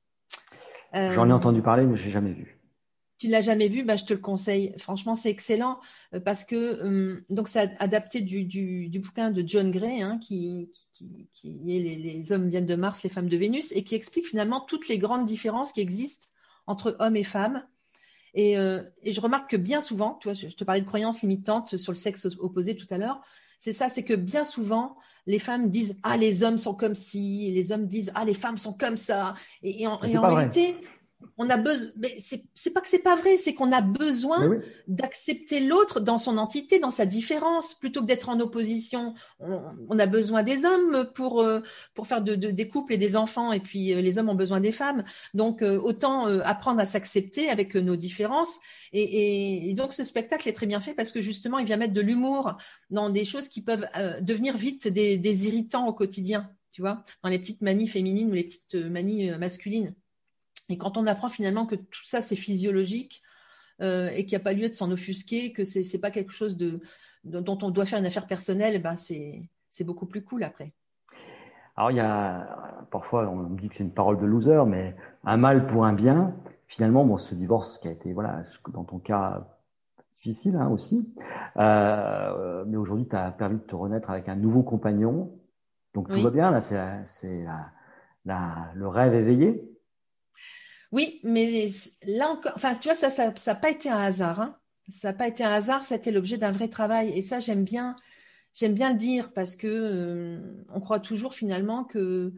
J'en 0.95 1.29
ai 1.29 1.33
entendu 1.33 1.61
parler, 1.61 1.85
mais 1.85 1.97
j'ai 1.97 2.11
jamais 2.11 2.33
vu. 2.33 2.56
Tu 3.19 3.29
l'as 3.29 3.41
jamais 3.41 3.69
vu, 3.69 3.83
bah, 3.83 3.97
je 3.97 4.05
te 4.05 4.13
le 4.13 4.21
conseille. 4.21 4.75
Franchement, 4.79 5.15
c'est 5.15 5.31
excellent 5.31 5.81
parce 6.25 6.45
que 6.45 7.25
donc 7.31 7.49
c'est 7.49 7.75
adapté 7.79 8.21
du, 8.21 8.45
du, 8.45 8.89
du, 8.89 8.99
bouquin 8.99 9.31
de 9.31 9.43
John 9.47 9.71
Gray, 9.71 10.03
hein, 10.03 10.19
qui, 10.19 10.71
qui, 10.93 11.29
qui, 11.33 11.49
est 11.67 11.81
les, 11.81 11.97
les, 11.97 12.33
hommes 12.33 12.49
viennent 12.49 12.67
de 12.67 12.75
Mars, 12.75 13.03
les 13.05 13.11
femmes 13.11 13.29
de 13.29 13.37
Vénus, 13.37 13.73
et 13.73 13.85
qui 13.85 13.95
explique 13.95 14.27
finalement 14.27 14.61
toutes 14.61 14.89
les 14.89 14.99
grandes 14.99 15.25
différences 15.25 15.73
qui 15.73 15.81
existent 15.81 16.27
entre 16.67 16.97
hommes 16.99 17.17
et 17.17 17.25
femmes. 17.25 17.65
Et, 18.35 18.59
euh, 18.59 18.83
et 19.03 19.13
je 19.13 19.21
remarque 19.21 19.51
que 19.51 19.57
bien 19.57 19.81
souvent, 19.81 20.19
tu 20.21 20.29
vois, 20.29 20.35
je 20.35 20.55
te 20.55 20.65
parlais 20.65 20.83
de 20.83 20.87
croyances 20.87 21.23
limitantes 21.23 21.79
sur 21.79 21.93
le 21.93 21.97
sexe 21.97 22.29
opposé 22.39 22.77
tout 22.77 22.87
à 22.91 22.99
l'heure, 22.99 23.23
c'est 23.59 23.73
ça, 23.73 23.89
c'est 23.89 24.05
que 24.05 24.13
bien 24.13 24.45
souvent, 24.45 24.97
les 25.27 25.39
femmes 25.39 25.71
disent 25.71 25.99
ah 26.03 26.19
les 26.19 26.43
hommes 26.43 26.59
sont 26.59 26.75
comme 26.75 26.95
ci, 26.95 27.51
les 27.51 27.73
hommes 27.73 27.87
disent 27.87 28.13
ah 28.15 28.27
les 28.27 28.35
femmes 28.35 28.59
sont 28.59 28.75
comme 28.75 28.99
ça, 28.99 29.35
et, 29.63 29.83
et 29.83 29.87
en, 29.87 30.03
et 30.03 30.19
en 30.19 30.35
réalité, 30.35 30.77
on 31.39 31.51
a 31.51 31.57
besoin, 31.57 31.91
mais 31.97 32.15
c'est 32.19 32.73
pas 32.73 32.81
que 32.81 32.89
c'est 32.89 33.03
pas 33.03 33.17
vrai, 33.17 33.37
c'est 33.37 33.55
qu'on 33.55 33.73
a 33.73 33.81
besoin 33.81 34.59
d'accepter 34.87 35.61
l'autre 35.61 36.01
dans 36.01 36.19
son 36.19 36.39
entité, 36.39 36.79
dans 36.79 36.91
sa 36.91 37.07
différence, 37.07 37.75
plutôt 37.75 38.01
que 38.01 38.07
d'être 38.07 38.29
en 38.29 38.41
opposition. 38.41 39.15
On, 39.41 39.99
a 39.99 40.07
besoin 40.07 40.43
des 40.43 40.65
hommes 40.65 41.11
pour 41.15 41.41
euh, 41.41 41.61
pour 41.95 42.07
faire 42.07 42.23
de, 42.23 42.35
des 42.35 42.69
couples 42.69 42.95
et 42.95 42.99
des 42.99 43.17
enfants, 43.17 43.53
et 43.53 43.61
puis 43.61 43.93
euh, 43.93 44.01
les 44.01 44.19
hommes 44.19 44.29
ont 44.29 44.35
besoin 44.35 44.61
des 44.61 44.73
femmes. 44.73 45.05
Donc 45.35 45.63
euh, 45.63 45.79
autant 45.79 46.27
apprendre 46.27 46.81
à 46.81 46.87
s'accepter 46.87 47.49
avec 47.51 47.75
nos 47.75 47.97
différences. 47.97 48.59
Et, 48.93 49.71
et, 49.71 49.75
donc 49.75 49.93
ce 49.93 50.05
spectacle 50.05 50.49
est 50.49 50.53
très 50.53 50.67
bien 50.67 50.81
fait 50.81 50.95
parce 50.95 51.13
que 51.13 51.21
justement 51.21 51.59
il 51.59 51.67
vient 51.67 51.77
mettre 51.77 51.95
de 51.95 52.01
l'humour 52.01 52.57
dans 52.91 53.11
des 53.11 53.25
choses 53.25 53.49
qui 53.49 53.63
peuvent 53.63 53.87
devenir 54.21 54.57
vite 54.57 54.89
des, 54.89 55.19
des 55.19 55.47
irritants 55.49 55.87
au 55.87 55.93
quotidien. 55.93 56.51
Tu 56.71 56.83
vois, 56.83 57.03
dans 57.23 57.31
les 57.31 57.39
petites 57.39 57.63
manies 57.63 57.89
féminines 57.89 58.31
ou 58.31 58.35
les 58.35 58.45
petites 58.45 58.75
manies 58.75 59.31
masculines. 59.39 59.95
Et 60.69 60.79
quand 60.79 60.97
on 60.97 61.07
apprend 61.07 61.29
finalement 61.29 61.67
que 61.67 61.77
tout 61.77 62.05
ça 62.05 62.21
c'est 62.21 62.37
physiologique 62.37 63.23
euh, 63.81 64.09
et 64.09 64.25
qu'il 64.25 64.37
n'y 64.37 64.43
a 64.43 64.45
pas 64.45 64.53
lieu 64.53 64.69
de 64.69 64.75
s'en 64.75 64.91
offusquer, 64.91 65.53
que 65.53 65.65
c'est 65.65 65.83
n'est 65.93 66.01
pas 66.01 66.11
quelque 66.11 66.33
chose 66.33 66.57
de, 66.57 66.81
dont 67.25 67.59
on 67.63 67.71
doit 67.71 67.85
faire 67.85 67.99
une 67.99 68.07
affaire 68.07 68.27
personnelle, 68.27 68.81
ben 68.83 68.97
c'est 68.97 69.85
beaucoup 69.85 70.07
plus 70.07 70.25
cool 70.25 70.43
après. 70.43 70.73
Alors 71.77 71.91
il 71.91 71.99
y 71.99 72.01
a 72.01 72.87
parfois 72.91 73.29
on 73.29 73.37
me 73.37 73.61
dit 73.61 73.69
que 73.69 73.75
c'est 73.75 73.85
une 73.85 73.93
parole 73.93 74.19
de 74.19 74.25
loser, 74.25 74.65
mais 74.67 74.97
un 75.25 75.37
mal 75.37 75.67
pour 75.67 75.85
un 75.85 75.93
bien. 75.93 76.35
Finalement, 76.69 77.05
bon, 77.05 77.17
ce 77.17 77.35
divorce 77.35 77.79
qui 77.79 77.87
a 77.87 77.93
été 77.93 78.13
voilà 78.13 78.43
dans 78.73 78.85
ton 78.85 78.99
cas 78.99 79.47
difficile 80.15 80.57
hein, 80.57 80.69
aussi, 80.69 81.09
euh, 81.59 82.65
mais 82.67 82.77
aujourd'hui 82.77 83.07
tu 83.07 83.15
as 83.15 83.31
permis 83.31 83.59
de 83.59 83.63
te 83.63 83.77
renaître 83.77 84.11
avec 84.11 84.29
un 84.29 84.35
nouveau 84.35 84.63
compagnon, 84.63 85.31
donc 85.95 86.09
tout 86.09 86.21
va 86.21 86.31
bien 86.31 86.51
là, 86.51 86.61
c'est 86.61 87.45
le 88.25 88.89
rêve 88.89 89.15
éveillé. 89.15 89.76
Oui, 90.93 91.21
mais 91.25 91.67
là 92.07 92.29
encore, 92.29 92.53
enfin, 92.55 92.75
tu 92.75 92.89
vois, 92.89 92.95
ça, 92.95 93.11
ça, 93.11 93.33
n'a 93.33 93.55
pas 93.55 93.71
été 93.71 93.89
un 93.91 93.99
hasard. 93.99 94.41
Hein. 94.41 94.59
Ça 94.89 95.09
n'a 95.09 95.15
pas 95.15 95.29
été 95.29 95.43
un 95.45 95.51
hasard, 95.51 95.85
c'était 95.85 96.13
l'objet 96.13 96.39
d'un 96.39 96.53
vrai 96.53 96.69
travail. 96.69 97.11
Et 97.19 97.23
ça, 97.23 97.41
j'aime 97.41 97.65
bien, 97.65 97.97
j'aime 98.53 98.75
bien 98.75 98.93
le 98.93 98.97
dire 98.97 99.33
parce 99.33 99.57
que 99.57 99.67
euh, 99.67 100.65
on 100.73 100.81
croit 100.81 101.01
toujours 101.01 101.35
finalement 101.35 101.85
que 101.85 102.33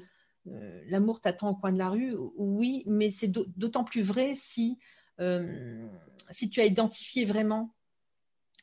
euh, 0.47 0.83
l'amour 0.87 1.21
t'attend 1.21 1.51
au 1.51 1.57
coin 1.57 1.73
de 1.73 1.79
la 1.79 1.91
rue. 1.91 2.17
Oui, 2.37 2.85
mais 2.87 3.11
c'est 3.11 3.29
d'autant 3.29 3.85
plus 3.85 4.03
vrai 4.03 4.33
si 4.35 4.79
euh, 5.21 5.87
si 6.31 6.49
tu 6.49 6.61
as 6.61 6.65
identifié 6.65 7.25
vraiment 7.25 7.75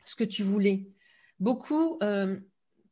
ce 0.03 0.15
que 0.15 0.23
tu 0.23 0.41
voulais. 0.41 0.87
Beaucoup, 1.39 1.99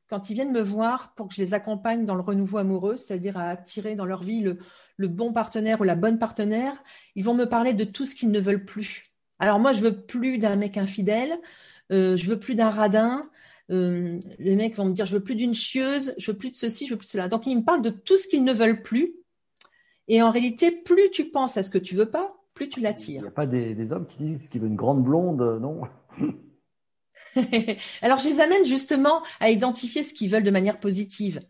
quand 0.10 0.30
ils 0.30 0.34
viennent 0.34 0.52
me 0.52 0.62
voir 0.62 1.14
pour 1.16 1.30
que 1.30 1.36
je 1.36 1.42
les 1.42 1.54
accompagne 1.54 2.06
dans 2.06 2.16
le 2.16 2.22
renouveau 2.22 2.58
amoureux, 2.58 2.98
c'est-à-dire 2.98 3.38
à 3.38 3.50
attirer 3.50 3.96
dans 3.96 4.06
leur 4.06 4.24
vie 4.24 4.42
le, 4.42 4.60
le 4.98 5.08
bon 5.08 5.34
partenaire 5.34 5.82
ou 5.82 5.84
la 5.84 5.96
bonne 5.96 6.20
partenaire, 6.20 6.84
ils 7.16 7.24
vont 7.24 7.34
me 7.34 7.46
parler 7.46 7.74
de 7.74 7.84
tout 7.84 8.06
ce 8.06 8.16
qu'ils 8.16 8.32
ne 8.32 8.40
veulent 8.40 8.66
plus. 8.66 9.14
Alors 9.40 9.60
moi, 9.60 9.72
je 9.72 9.82
veux 9.82 9.96
plus 9.96 10.38
d'un 10.38 10.56
mec 10.56 10.78
infidèle, 10.78 11.38
euh, 11.92 12.16
je 12.16 12.30
veux 12.30 12.40
plus 12.40 12.56
d'un 12.56 12.70
radin. 12.70 13.30
Euh, 13.72 14.20
les 14.40 14.56
mecs 14.56 14.76
vont 14.76 14.86
me 14.86 14.94
dire, 14.94 15.06
je 15.06 15.14
veux 15.14 15.24
plus 15.24 15.36
d'une 15.36 15.54
chieuse, 15.54 16.14
je 16.18 16.32
veux 16.32 16.38
plus 16.38 16.52
de 16.52 16.56
ceci, 16.56 16.86
je 16.86 16.94
veux 16.94 16.98
plus 16.98 17.08
de 17.08 17.12
cela. 17.12 17.28
Donc 17.28 17.48
ils 17.48 17.58
me 17.58 17.64
parlent 17.64 17.82
de 17.82 17.90
tout 17.90 18.18
ce 18.18 18.28
qu'ils 18.28 18.44
ne 18.44 18.54
veulent 18.54 18.82
plus. 18.82 19.16
Et 20.08 20.22
en 20.22 20.32
réalité, 20.32 20.72
plus 20.72 21.10
tu 21.12 21.26
penses 21.26 21.58
à 21.58 21.64
ce 21.64 21.70
que 21.70 21.78
tu 21.78 21.96
veux 21.96 22.10
pas, 22.10 22.36
plus 22.54 22.70
tu 22.70 22.82
l'attires. 22.82 23.20
Il 23.20 23.24
n'y 23.24 23.28
a 23.28 23.32
pas 23.32 23.46
des, 23.46 23.92
hommes 23.92 24.08
qui 24.08 24.24
disent 24.24 24.50
qu'ils 24.50 24.62
veulent 24.62 24.72
une 24.72 24.76
grande 24.76 25.04
blonde, 25.04 25.60
non? 25.62 25.82
Alors 28.02 28.20
je 28.20 28.30
les 28.30 28.42
amène 28.42 28.66
justement 28.66 29.24
à 29.40 29.50
identifier 29.50 30.04
ce 30.04 30.14
qu'ils 30.14 30.30
veulent 30.30 30.44
de 30.44 30.52
manière 30.52 30.80
positive. 30.80 31.42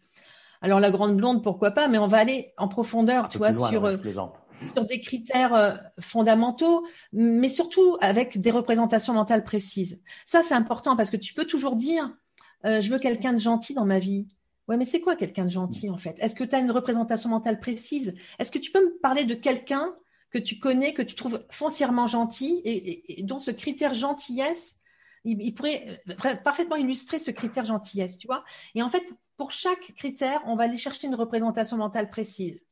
Alors 0.63 0.79
la 0.79 0.91
grande 0.91 1.17
blonde, 1.17 1.43
pourquoi 1.43 1.71
pas, 1.71 1.89
mais 1.89 1.97
on 1.97 2.07
va 2.07 2.17
aller 2.17 2.53
en 2.57 2.69
profondeur, 2.69 3.27
tu 3.27 3.37
vois, 3.37 3.51
sur, 3.51 3.83
euh, 3.83 3.97
sur 4.73 4.85
des 4.85 5.01
critères 5.01 5.53
euh, 5.53 5.73
fondamentaux, 5.99 6.87
mais 7.11 7.49
surtout 7.49 7.97
avec 7.99 8.39
des 8.39 8.49
représentations 8.49 9.13
mentales 9.13 9.43
précises. 9.43 10.01
Ça, 10.25 10.41
c'est 10.41 10.53
important 10.53 10.95
parce 10.95 11.09
que 11.09 11.17
tu 11.17 11.33
peux 11.33 11.43
toujours 11.43 11.75
dire, 11.75 12.15
euh, 12.65 12.79
je 12.79 12.89
veux 12.89 12.97
quelqu'un 12.97 13.33
de 13.33 13.39
gentil 13.39 13.73
dans 13.73 13.83
ma 13.83 13.99
vie. 13.99 14.29
Ouais, 14.69 14.77
mais 14.77 14.85
c'est 14.85 15.01
quoi 15.01 15.17
quelqu'un 15.17 15.43
de 15.43 15.49
gentil 15.49 15.89
en 15.89 15.97
fait? 15.97 16.17
Est-ce 16.19 16.33
que 16.33 16.45
tu 16.45 16.55
as 16.55 16.59
une 16.59 16.71
représentation 16.71 17.29
mentale 17.29 17.59
précise? 17.59 18.15
Est-ce 18.39 18.49
que 18.49 18.59
tu 18.59 18.71
peux 18.71 18.85
me 18.85 18.97
parler 19.01 19.25
de 19.25 19.35
quelqu'un 19.35 19.93
que 20.31 20.39
tu 20.39 20.59
connais, 20.59 20.93
que 20.93 21.01
tu 21.01 21.15
trouves 21.15 21.43
foncièrement 21.51 22.07
gentil 22.07 22.61
et, 22.63 23.21
dont 23.23 23.37
ce 23.37 23.51
critère 23.51 23.93
gentillesse, 23.93 24.79
il, 25.25 25.41
il, 25.41 25.53
pourrait 25.53 25.85
parfaitement 26.45 26.77
illustrer 26.77 27.19
ce 27.19 27.31
critère 27.31 27.65
gentillesse, 27.65 28.17
tu 28.17 28.27
vois? 28.27 28.45
Et 28.75 28.81
en 28.81 28.89
fait, 28.89 29.03
pour 29.37 29.51
chaque 29.51 29.93
critère, 29.95 30.41
on 30.45 30.55
va 30.55 30.65
aller 30.65 30.77
chercher 30.77 31.07
une 31.07 31.15
représentation 31.15 31.77
mentale 31.77 32.09
précise. 32.09 32.65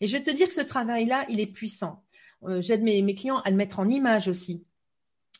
Et 0.00 0.06
je 0.06 0.16
vais 0.16 0.22
te 0.22 0.30
dire 0.30 0.48
que 0.48 0.54
ce 0.54 0.60
travail-là, 0.60 1.26
il 1.28 1.40
est 1.40 1.46
puissant. 1.46 2.04
Euh, 2.44 2.60
j'aide 2.60 2.82
mes, 2.82 3.14
clients 3.14 3.40
à 3.40 3.50
le 3.50 3.56
mettre 3.56 3.80
en 3.80 3.88
image 3.88 4.28
aussi. 4.28 4.64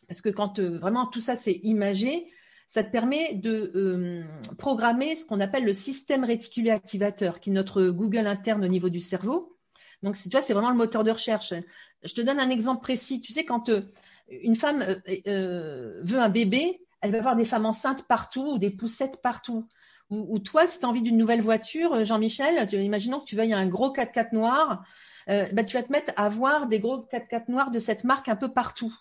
Parce 0.08 0.20
que 0.20 0.30
quand 0.30 0.58
euh, 0.58 0.78
vraiment 0.78 1.06
tout 1.06 1.20
ça 1.20 1.36
c'est 1.36 1.60
imagé, 1.62 2.32
ça 2.66 2.82
te 2.82 2.90
permet 2.90 3.34
de 3.34 3.72
euh, 3.74 4.24
programmer 4.58 5.14
ce 5.14 5.24
qu'on 5.24 5.40
appelle 5.40 5.64
le 5.64 5.74
système 5.74 6.24
réticulé 6.24 6.70
activateur, 6.70 7.40
qui 7.40 7.50
est 7.50 7.52
notre 7.52 7.84
Google 7.84 8.26
interne 8.26 8.64
au 8.64 8.68
niveau 8.68 8.88
du 8.88 9.00
cerveau. 9.00 9.56
Donc, 10.02 10.16
tu 10.16 10.28
vois, 10.28 10.42
c'est 10.42 10.52
vraiment 10.52 10.70
le 10.70 10.76
moteur 10.76 11.02
de 11.02 11.10
recherche. 11.10 11.54
Je 12.04 12.14
te 12.14 12.20
donne 12.20 12.38
un 12.38 12.50
exemple 12.50 12.82
précis. 12.82 13.20
Tu 13.20 13.32
sais, 13.32 13.44
quand 13.44 13.68
une 14.28 14.54
femme 14.54 14.84
veut 15.06 16.20
un 16.20 16.28
bébé, 16.28 16.80
elle 17.00 17.10
va 17.10 17.18
avoir 17.18 17.34
des 17.34 17.44
femmes 17.44 17.66
enceintes 17.66 18.06
partout 18.06 18.52
ou 18.52 18.58
des 18.58 18.70
poussettes 18.70 19.20
partout. 19.22 19.66
Ou, 20.10 20.38
toi, 20.38 20.66
si 20.66 20.78
tu 20.78 20.86
as 20.86 20.88
envie 20.88 21.02
d'une 21.02 21.18
nouvelle 21.18 21.42
voiture, 21.42 21.92
euh, 21.92 22.04
Jean-Michel, 22.04 22.66
imaginons 22.72 23.20
que 23.20 23.26
tu 23.26 23.36
veuilles 23.36 23.52
un 23.52 23.66
gros 23.66 23.92
4x4 23.92 24.32
noir, 24.32 24.84
euh, 25.28 25.46
bah, 25.52 25.64
tu 25.64 25.76
vas 25.76 25.82
te 25.82 25.92
mettre 25.92 26.12
à 26.16 26.30
voir 26.30 26.66
des 26.66 26.80
gros 26.80 26.98
4x4 26.98 27.50
noirs 27.50 27.70
de 27.70 27.78
cette 27.78 28.04
marque 28.04 28.28
un 28.28 28.36
peu 28.36 28.50
partout. 28.50 28.94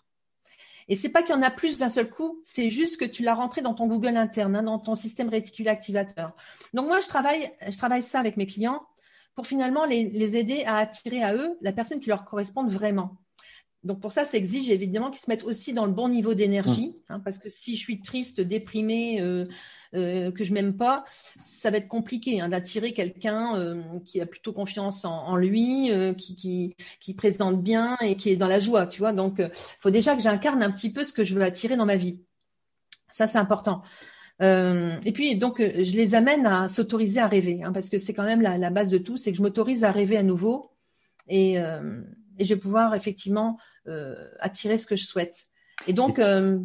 Et 0.89 0.96
c'est 0.96 1.10
pas 1.10 1.22
qu'il 1.22 1.36
y 1.36 1.38
en 1.38 1.41
a 1.43 1.50
plus 1.50 1.80
d'un 1.80 1.89
seul 1.89 2.10
coup, 2.10 2.41
c'est 2.43 2.70
juste 2.70 2.98
que 2.98 3.06
tu 3.06 3.24
l'as 3.24 3.36
rentré 3.36 3.62
dans 3.62 3.74
ton 3.74 3.88
Google 3.88 4.17
interne, 4.17 4.56
hein, 4.56 4.63
dans 4.63 4.80
ton 4.80 4.96
système 4.96 5.30
réticulé 5.30 5.70
activateur. 5.70 6.34
Donc 6.74 6.88
moi, 6.88 7.00
je 7.00 7.08
travaille, 7.08 7.52
je 7.67 7.78
travaille 7.78 8.04
ça 8.04 8.20
avec 8.20 8.36
mes 8.38 8.46
clients 8.46 8.86
pour 9.36 9.48
finalement 9.48 9.86
les, 9.86 10.10
les, 10.10 10.36
aider 10.36 10.63
à 10.65 10.78
attirer 10.78 11.24
à 11.24 11.36
eux 11.36 11.58
la 11.62 11.72
personne 11.72 12.00
qui 12.00 12.10
leur 12.10 12.26
correspond 12.26 12.65
vraiment. 12.65 13.17
Donc 13.83 14.01
pour 14.01 14.11
ça, 14.11 14.25
ça 14.25 14.37
exige 14.37 14.69
évidemment 14.69 15.11
qu'ils 15.11 15.21
se 15.21 15.29
mettent 15.29 15.43
aussi 15.43 15.73
dans 15.73 15.85
le 15.85 15.91
bon 15.91 16.09
niveau 16.09 16.33
d'énergie, 16.33 16.89
mmh. 16.89 17.13
hein, 17.13 17.19
parce 17.19 17.37
que 17.37 17.47
si 17.47 17.75
je 17.75 17.81
suis 17.81 18.01
triste, 18.01 18.41
déprimée, 18.41 19.21
euh, 19.21 19.45
euh, 19.93 20.31
que 20.31 20.43
je 20.43 20.53
m'aime 20.53 20.75
pas, 20.75 21.05
ça 21.37 21.69
va 21.69 21.77
être 21.77 21.87
compliqué 21.87 22.41
hein, 22.41 22.49
d'attirer 22.49 22.93
quelqu'un 22.93 23.55
euh, 23.55 23.81
qui 24.03 24.19
a 24.19 24.25
plutôt 24.25 24.51
confiance 24.51 25.05
en, 25.05 25.35
lui, 25.37 25.91
qui, 26.17 26.35
qui, 26.35 26.75
qui, 26.99 27.13
présente 27.13 27.61
bien 27.61 27.97
et 28.01 28.17
qui 28.17 28.29
est 28.29 28.35
dans 28.35 28.47
la 28.47 28.59
joie, 28.59 28.87
tu 28.87 28.99
vois. 28.99 29.13
Donc, 29.13 29.35
il 29.39 29.49
faut 29.79 29.91
déjà 29.91 30.15
que 30.15 30.21
j'incarne 30.21 30.63
un 30.63 30.71
petit 30.71 30.91
peu 30.91 31.03
ce 31.03 31.13
que 31.13 31.23
je 31.23 31.35
veux 31.35 31.43
attirer 31.43 31.75
dans 31.75 31.85
ma 31.85 31.95
vie. 31.95 32.19
Ça, 33.11 33.27
c'est 33.27 33.37
important. 33.37 33.83
et 34.41 35.11
puis 35.13 35.35
donc 35.37 35.59
je 35.59 35.95
les 35.95 36.13
amène 36.13 36.45
à 36.45 36.67
s'autoriser 36.67 37.19
à 37.19 37.27
rêver, 37.27 37.63
hein, 37.63 37.71
parce 37.71 37.89
que 37.89 37.99
c'est 37.99 38.13
quand 38.13 38.23
même 38.25 38.41
la, 38.41 38.57
la, 38.57 38.69
base 38.69 38.89
de 38.89 38.97
tout, 38.97 39.17
c'est 39.17 39.31
que 39.31 39.37
je 39.37 39.41
m'autorise 39.41 39.83
à 39.83 39.91
rêver 39.91 40.17
à 40.17 40.23
nouveau 40.23 40.71
et 41.29 41.57
et 42.38 42.45
je 42.45 42.54
vais 42.54 42.60
pouvoir 42.60 42.95
effectivement 42.95 43.58
euh, 43.88 44.15
attirer 44.39 44.78
ce 44.78 44.88
que 44.88 44.95
je 44.95 45.06
souhaite. 45.06 45.45
Et 45.88 45.93
donc, 45.93 46.19
euh, 46.19 46.60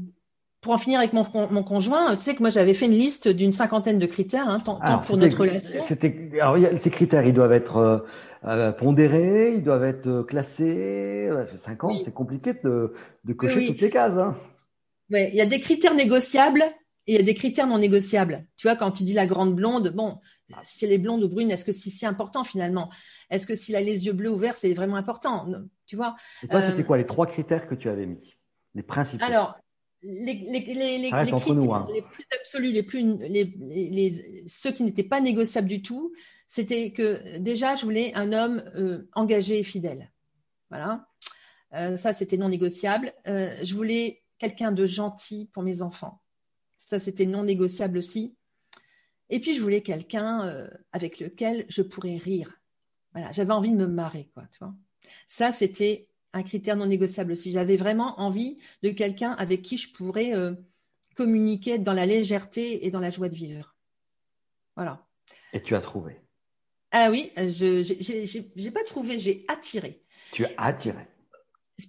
pour 0.61 0.73
en 0.73 0.79
finir 0.79 0.99
avec 0.99 1.13
mon, 1.13 1.27
mon, 1.51 1.63
conjoint, 1.63 2.15
tu 2.17 2.23
sais 2.23 2.35
que 2.35 2.41
moi 2.41 2.51
j'avais 2.51 2.75
fait 2.75 2.87
une 2.87 2.93
liste 2.93 3.29
d'une 3.29 3.53
cinquantaine 3.53 3.99
de 3.99 4.07
critères, 4.07 4.49
hein, 4.49 4.61
tant, 4.61 4.81
pour 5.05 5.17
notre 5.17 5.39
relation. 5.39 5.83
C'était, 5.83 6.31
alors 6.41 6.57
ces 6.79 6.91
critères, 6.91 7.27
ils 7.27 7.35
doivent 7.35 7.53
être 7.53 8.07
euh, 8.45 8.73
pondérés, 8.73 9.55
ils 9.55 9.63
doivent 9.63 9.85
être 9.85 10.23
classés. 10.23 11.29
50, 11.57 12.03
c'est 12.05 12.15
compliqué 12.15 12.55
de, 12.55 12.95
de 13.25 13.33
cocher 13.33 13.67
toutes 13.67 13.81
les 13.81 13.91
cases. 13.91 14.17
Hein. 14.17 14.37
Ouais, 15.11 15.31
il 15.33 15.37
y 15.37 15.41
a 15.41 15.47
des 15.47 15.61
critères 15.61 15.95
négociables 15.95 16.63
il 17.07 17.17
y 17.17 17.19
a 17.19 17.23
des 17.23 17.35
critères 17.35 17.67
non 17.67 17.79
négociables. 17.79 18.47
Tu 18.57 18.67
vois, 18.67 18.77
quand 18.77 18.91
tu 18.93 19.03
dis 19.03 19.13
la 19.13 19.27
grande 19.27 19.55
blonde, 19.55 19.93
bon, 19.95 20.21
si 20.63 20.85
elle 20.85 20.93
est 20.93 20.99
blonde 20.99 21.25
ou 21.25 21.29
brune, 21.29 21.51
est-ce 21.51 21.65
que 21.65 21.73
c'est 21.73 21.91
si 21.91 22.07
important 22.07 22.45
finalement? 22.45 22.91
Est-ce 23.31 23.47
que 23.47 23.55
s'il 23.55 23.75
a 23.77 23.81
les 23.81 24.07
yeux 24.07 24.13
bleus 24.13 24.31
ouverts, 24.31 24.57
c'est 24.57 24.73
vraiment 24.73 24.97
important? 24.97 25.49
Tu 25.87 25.97
vois 25.97 26.17
Et 26.43 26.49
toi, 26.49 26.63
c'était 26.63 26.83
euh, 26.83 26.85
quoi 26.85 26.99
les 26.99 27.07
trois 27.07 27.27
critères 27.27 27.67
que 27.67 27.75
tu 27.75 27.89
avais 27.89 28.07
mis? 28.07 28.37
Les 28.75 28.83
principaux 28.83 29.25
Alors, 29.25 29.57
les, 30.03 30.35
les, 30.35 30.61
les, 30.61 30.99
les 30.99 31.11
critères 31.11 31.55
nous, 31.55 31.75
hein. 31.75 31.89
les 31.93 32.03
plus 32.03 32.25
absolus, 32.39 32.73
les 32.73 32.83
plus, 32.83 33.17
les, 33.19 34.45
ceux 34.47 34.73
qui 34.73 34.83
n'étaient 34.83 35.03
pas 35.03 35.21
négociables 35.21 35.69
du 35.69 35.83
tout, 35.83 36.13
c'était 36.47 36.93
que 36.93 37.39
déjà, 37.39 37.77
je 37.77 37.85
voulais 37.85 38.13
un 38.15 38.33
homme 38.33 38.63
euh, 38.77 39.09
engagé 39.15 39.59
et 39.59 39.65
fidèle. 39.65 40.11
Voilà. 40.71 41.07
Euh, 41.75 41.97
ça, 41.97 42.13
c'était 42.13 42.37
non 42.37 42.49
négociable. 42.49 43.13
je 43.27 43.75
voulais 43.75 44.23
quelqu'un 44.39 44.73
de 44.73 44.87
gentil 44.87 45.51
pour 45.53 45.63
mes 45.63 45.83
enfants. 45.83 46.22
Ça, 46.85 46.99
c'était 46.99 47.27
non 47.27 47.45
négociable 47.45 47.97
aussi. 47.97 48.35
Et 49.31 49.41
puis, 49.41 49.57
je 49.57 49.63
voulais 49.63 49.83
quelqu'un 49.83 50.47
euh, 50.47 50.69
avec 50.93 51.21
lequel 51.21 51.65
je 51.69 51.81
pourrais 51.81 52.17
rire. 52.17 52.61
Voilà, 53.13 53.31
j'avais 53.33 53.53
envie 53.53 53.71
de 53.71 53.77
me 53.77 53.87
marrer, 53.87 54.31
quoi, 54.35 54.45
tu 54.53 54.59
vois. 54.59 54.75
Ça, 55.27 55.53
c'était 55.53 56.09
un 56.33 56.43
critère 56.43 56.77
non 56.77 56.87
négociable 56.87 57.33
aussi. 57.33 57.53
J'avais 57.53 57.77
vraiment 57.77 58.21
envie 58.21 58.59
de 58.83 58.91
quelqu'un 58.91 59.33
avec 59.33 59.63
qui 59.63 59.77
je 59.79 59.93
pourrais 59.93 60.35
euh, 60.35 60.55
communiquer 61.15 61.79
dans 61.79 61.93
la 61.93 62.05
légèreté 62.05 62.85
et 62.85 62.91
dans 62.91 63.01
la 63.01 63.11
joie 63.11 63.29
de 63.29 63.37
vivre. 63.37 63.75
Voilà. 64.77 65.07
Et 65.53 65.63
tu 65.63 65.75
as 65.75 65.81
trouvé? 65.81 66.21
Ah 66.91 67.11
oui, 67.11 67.31
je 67.37 68.61
n'ai 68.61 68.71
pas 68.71 68.85
trouvé, 68.85 69.19
j'ai 69.19 69.45
attiré. 69.49 70.03
Tu 70.33 70.45
as 70.45 70.53
attiré. 70.59 71.07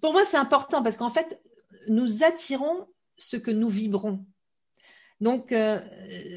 Pour 0.01 0.13
moi, 0.13 0.23
c'est 0.23 0.37
important 0.37 0.81
parce 0.83 0.97
qu'en 0.97 1.09
fait, 1.09 1.41
nous 1.87 2.23
attirons 2.23 2.87
ce 3.17 3.37
que 3.37 3.51
nous 3.51 3.69
vibrons. 3.69 4.25
Donc 5.23 5.53
euh, 5.53 5.79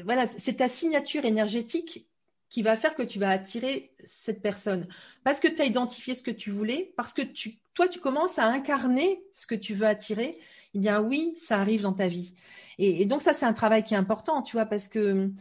voilà, 0.05 0.27
c'est 0.37 0.55
ta 0.55 0.69
signature 0.69 1.25
énergétique 1.25 2.07
qui 2.49 2.61
va 2.61 2.77
faire 2.77 2.95
que 2.95 3.03
tu 3.03 3.19
vas 3.19 3.29
attirer 3.29 3.91
cette 4.05 4.41
personne. 4.41 4.87
Parce 5.25 5.41
que 5.41 5.49
tu 5.49 5.61
as 5.61 5.65
identifié 5.65 6.15
ce 6.15 6.21
que 6.21 6.31
tu 6.31 6.51
voulais, 6.51 6.93
parce 6.95 7.13
que 7.13 7.21
toi, 7.73 7.89
tu 7.89 7.99
commences 7.99 8.39
à 8.39 8.47
incarner 8.47 9.21
ce 9.33 9.45
que 9.45 9.55
tu 9.55 9.73
veux 9.73 9.85
attirer, 9.85 10.39
eh 10.73 10.79
bien 10.79 11.01
oui, 11.01 11.33
ça 11.35 11.59
arrive 11.59 11.81
dans 11.81 11.91
ta 11.91 12.07
vie. 12.07 12.33
Et, 12.77 13.05
donc 13.05 13.21
ça, 13.21 13.33
c'est 13.33 13.45
un 13.45 13.51
travail 13.51 13.83
qui 13.83 13.93
est 13.93 13.97
important, 13.97 14.41
tu 14.41 14.55
vois, 14.55 14.65
parce 14.65 14.87
que 14.87 15.31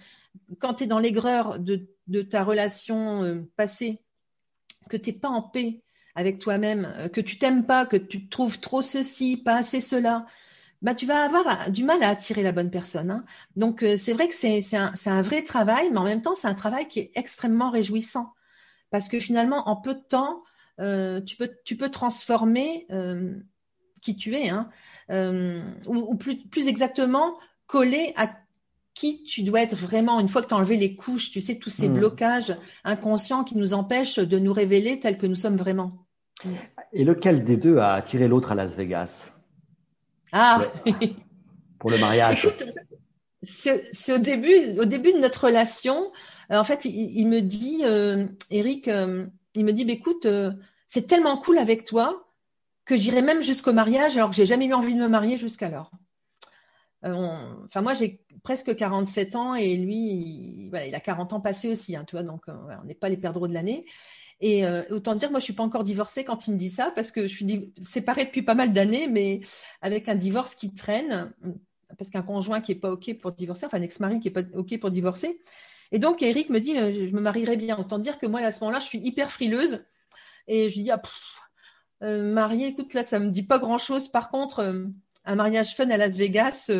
quand 0.58 0.74
tu 0.74 0.84
es 0.84 0.86
dans 0.88 0.98
l'aigreur 0.98 1.60
de, 1.60 1.86
ta 2.22 2.42
relation 2.42 3.22
euh, 3.22 3.48
passée, 3.56 4.00
que 4.90 4.96
tu 4.96 5.10
n'es 5.10 5.16
pas 5.16 5.28
en 5.28 5.42
paix 5.42 5.82
avec 6.16 6.40
toi-même, 6.40 6.92
euh, 6.96 7.08
que 7.08 7.20
tu 7.20 7.38
t'aimes 7.38 7.64
pas, 7.64 7.86
que 7.86 7.96
tu 7.96 8.28
trouves 8.28 8.58
trop 8.58 8.82
ceci, 8.82 9.36
pas 9.36 9.54
assez 9.54 9.80
cela, 9.80 10.26
bah, 10.86 10.94
tu 10.94 11.04
vas 11.04 11.24
avoir 11.24 11.68
du 11.72 11.82
mal 11.82 12.00
à 12.04 12.10
attirer 12.10 12.44
la 12.44 12.52
bonne 12.52 12.70
personne. 12.70 13.10
Hein. 13.10 13.24
Donc, 13.56 13.82
euh, 13.82 13.96
c'est 13.96 14.12
vrai 14.12 14.28
que 14.28 14.34
c'est 14.36 14.62
un, 14.76 14.92
un, 15.06 15.20
vrai 15.20 15.42
travail, 15.42 15.90
mais 15.90 15.98
en 15.98 16.04
même 16.04 16.22
temps, 16.22 16.36
c'est 16.36 16.46
un 16.46 16.54
travail 16.54 16.86
qui 16.86 17.00
est 17.00 17.10
extrêmement 17.16 17.70
réjouissant. 17.70 18.34
Parce 18.92 19.08
que 19.08 19.18
finalement, 19.18 19.68
en 19.68 19.74
peu 19.74 19.94
de 19.94 20.00
temps, 20.08 20.44
euh, 20.78 21.20
tu, 21.20 21.36
peux, 21.36 21.50
tu 21.64 21.76
peux 21.76 21.90
transformer 21.90 22.86
euh, 22.92 23.34
qui 24.00 24.16
tu 24.16 24.36
es, 24.36 24.48
hein, 24.48 24.70
ou, 25.08 25.96
ou 25.96 26.14
plus, 26.14 26.36
plus, 26.46 26.68
exactement, 26.68 27.36
coller 27.66 28.12
à 28.14 28.30
qui 28.94 29.24
tu 29.24 29.42
dois 29.42 29.62
être 29.62 29.74
vraiment, 29.74 30.20
une 30.20 30.28
fois 30.28 30.40
que 30.40 30.46
tu 30.46 30.54
as 30.54 30.56
enlevé 30.56 30.76
les 30.76 30.94
couches, 30.94 31.32
tu 31.32 31.40
sais, 31.40 31.58
tous 31.58 31.70
ces 31.70 31.88
mmh. 31.88 31.94
blocages 31.94 32.56
inconscients 32.84 33.42
qui 33.42 33.56
nous 33.56 33.74
empêchent 33.74 34.20
de 34.20 34.38
nous 34.38 34.52
révéler 34.52 35.00
tels 35.00 35.18
que 35.18 35.26
nous 35.26 35.34
sommes 35.34 35.56
vraiment. 35.56 36.06
Et 36.92 37.02
lequel 37.02 37.42
des 37.42 37.56
deux 37.56 37.78
a 37.78 37.94
attiré 37.94 38.28
l'autre 38.28 38.52
à 38.52 38.54
Las 38.54 38.76
Vegas? 38.76 39.35
Ah 40.38 40.60
Pour 41.78 41.90
le 41.90 41.98
mariage. 41.98 42.46
c'est 43.42 44.12
au 44.12 44.18
début, 44.18 44.78
au 44.78 44.84
début 44.84 45.12
de 45.14 45.18
notre 45.18 45.46
relation. 45.46 46.12
Euh, 46.50 46.58
en 46.58 46.64
fait, 46.64 46.84
il, 46.84 47.26
me 47.26 47.40
dit, 47.40 47.80
euh, 47.84 48.26
Eric, 48.50 48.88
euh, 48.88 49.26
il 49.54 49.64
me 49.64 49.72
dit, 49.72 49.86
bah, 49.86 49.92
écoute, 49.92 50.26
c'est 50.88 51.06
tellement 51.06 51.38
cool 51.38 51.56
avec 51.58 51.84
toi 51.84 52.28
que 52.84 52.96
j'irai 52.96 53.22
même 53.22 53.40
jusqu'au 53.40 53.72
mariage 53.72 54.16
alors 54.16 54.30
que 54.30 54.36
j'ai 54.36 54.46
jamais 54.46 54.66
eu 54.66 54.74
envie 54.74 54.94
de 54.94 55.00
me 55.00 55.08
marier 55.08 55.38
jusqu'alors. 55.38 55.90
enfin, 57.02 57.80
moi, 57.80 57.94
j'ai 57.94 58.20
presque 58.42 58.76
47 58.76 59.36
ans 59.36 59.54
et 59.54 59.74
lui, 59.76 59.96
il, 59.96 60.68
voilà, 60.68 60.86
il 60.86 60.94
a 60.94 61.00
40 61.00 61.32
ans 61.32 61.40
passé 61.40 61.72
aussi, 61.72 61.96
hein, 61.96 62.04
tu 62.06 62.14
vois, 62.14 62.22
donc 62.22 62.44
on 62.48 62.84
n'est 62.84 62.94
pas 62.94 63.08
les 63.08 63.16
perdreaux 63.16 63.48
de 63.48 63.54
l'année. 63.54 63.86
Et 64.40 64.66
euh, 64.66 64.82
autant 64.90 65.14
dire, 65.14 65.30
moi, 65.30 65.40
je 65.40 65.44
suis 65.44 65.52
pas 65.54 65.62
encore 65.62 65.82
divorcée 65.82 66.24
quand 66.24 66.46
il 66.46 66.54
me 66.54 66.58
dit 66.58 66.68
ça, 66.68 66.92
parce 66.94 67.10
que 67.10 67.22
je 67.22 67.34
suis 67.34 67.72
séparée 67.84 68.26
depuis 68.26 68.42
pas 68.42 68.54
mal 68.54 68.72
d'années, 68.72 69.08
mais 69.08 69.40
avec 69.80 70.08
un 70.08 70.14
divorce 70.14 70.54
qui 70.54 70.74
traîne, 70.74 71.32
parce 71.96 72.10
qu'un 72.10 72.22
conjoint 72.22 72.60
qui 72.60 72.72
est 72.72 72.76
pas 72.76 72.90
ok 72.90 73.18
pour 73.18 73.32
divorcer, 73.32 73.66
enfin 73.66 73.78
un 73.78 73.82
ex-mari 73.82 74.20
qui 74.20 74.28
est 74.28 74.32
pas 74.32 74.42
ok 74.54 74.78
pour 74.78 74.90
divorcer. 74.90 75.40
Et 75.92 75.98
donc 75.98 76.20
Eric 76.22 76.50
me 76.50 76.60
dit, 76.60 76.76
euh, 76.76 76.92
je 76.92 77.14
me 77.14 77.20
marierai 77.20 77.56
bien. 77.56 77.78
Autant 77.78 77.98
dire 77.98 78.18
que 78.18 78.26
moi, 78.26 78.40
à 78.40 78.52
ce 78.52 78.60
moment-là, 78.60 78.80
je 78.80 78.86
suis 78.86 78.98
hyper 78.98 79.30
frileuse, 79.32 79.86
et 80.48 80.68
je 80.68 80.74
lui 80.76 80.82
dis, 80.82 80.90
ah, 80.90 81.00
euh, 82.02 82.32
mariée, 82.32 82.68
écoute, 82.68 82.92
là, 82.92 83.02
ça 83.02 83.18
me 83.18 83.30
dit 83.30 83.44
pas 83.44 83.58
grand-chose. 83.58 84.08
Par 84.08 84.30
contre, 84.30 84.84
un 85.24 85.34
mariage 85.34 85.74
fun 85.74 85.88
à 85.88 85.96
Las 85.96 86.16
Vegas 86.18 86.70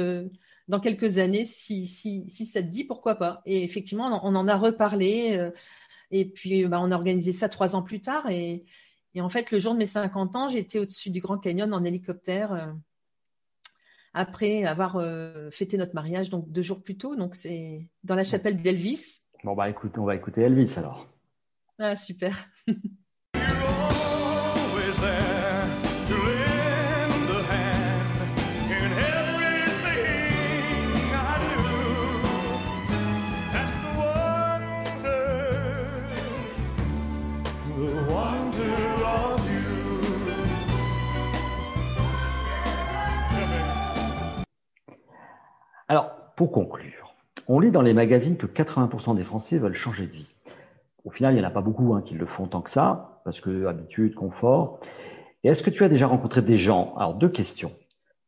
dans 0.69 0.81
quelques 0.81 1.19
années, 1.19 1.45
si, 1.45 1.87
si, 1.87 2.29
si 2.29 2.45
ça 2.45 2.63
te 2.63 2.69
dit, 2.69 2.85
pourquoi 2.85 3.15
pas. 3.15 3.41
Et 3.47 3.65
effectivement, 3.65 4.21
on 4.23 4.35
en 4.35 4.47
a 4.47 4.57
reparlé. 4.57 5.51
Et 6.11 6.25
puis, 6.25 6.67
bah, 6.67 6.81
on 6.81 6.91
a 6.91 6.95
organisé 6.95 7.33
ça 7.33 7.49
trois 7.49 7.75
ans 7.77 7.83
plus 7.83 8.01
tard. 8.01 8.31
Et, 8.31 8.65
en 9.19 9.29
fait, 9.29 9.51
le 9.51 9.59
jour 9.59 9.73
de 9.73 9.79
mes 9.79 9.87
50 9.87 10.37
ans, 10.37 10.49
j'étais 10.49 10.79
au-dessus 10.79 11.11
du 11.11 11.21
Grand 11.21 11.39
Canyon 11.39 11.73
en 11.73 11.85
hélicoptère 11.85 12.53
euh, 12.53 12.73
après 14.13 14.65
avoir 14.65 14.97
euh, 14.97 15.51
fêté 15.51 15.79
notre 15.79 15.95
mariage, 15.95 16.31
donc 16.31 16.51
deux 16.51 16.63
jours 16.63 16.83
plus 16.83 16.99
tôt. 16.99 17.17
Donc, 17.17 17.35
c'est 17.35 17.89
dans 18.05 18.15
la 18.15 18.25
chapelle 18.25 18.61
d'Elvis. 18.61 19.23
Bon, 19.45 19.55
bah 19.55 19.69
écoute, 19.69 19.97
on 19.99 20.05
va 20.05 20.15
écouter 20.15 20.43
Elvis 20.43 20.75
alors. 20.77 21.09
Ah, 21.79 21.97
super. 21.97 22.51
Alors, 45.89 46.33
pour 46.35 46.51
conclure, 46.51 47.15
on 47.47 47.61
lit 47.61 47.71
dans 47.71 47.83
les 47.83 47.95
magazines 47.95 48.37
que 48.37 48.47
80% 48.47 49.15
des 49.15 49.23
Français 49.23 49.59
veulent 49.59 49.75
changer 49.75 50.07
de 50.07 50.13
vie. 50.13 50.29
Au 51.05 51.11
final, 51.11 51.35
il 51.35 51.37
n'y 51.39 51.45
en 51.45 51.49
a 51.49 51.53
pas 51.53 51.61
beaucoup 51.61 51.95
hein, 51.95 52.03
qui 52.03 52.15
le 52.15 52.27
font 52.27 52.49
tant 52.49 52.61
que 52.61 52.71
ça, 52.73 53.21
parce 53.25 53.41
que 53.41 53.67
habitude, 53.67 54.17
confort. 54.17 54.81
Et 55.45 55.49
est-ce 55.49 55.63
que 55.63 55.71
tu 55.71 55.85
as 55.85 55.89
déjà 55.89 56.09
rencontré 56.09 56.43
des 56.43 56.57
gens, 56.57 56.93
alors 56.97 57.15
deux 57.15 57.29
questions, 57.29 57.73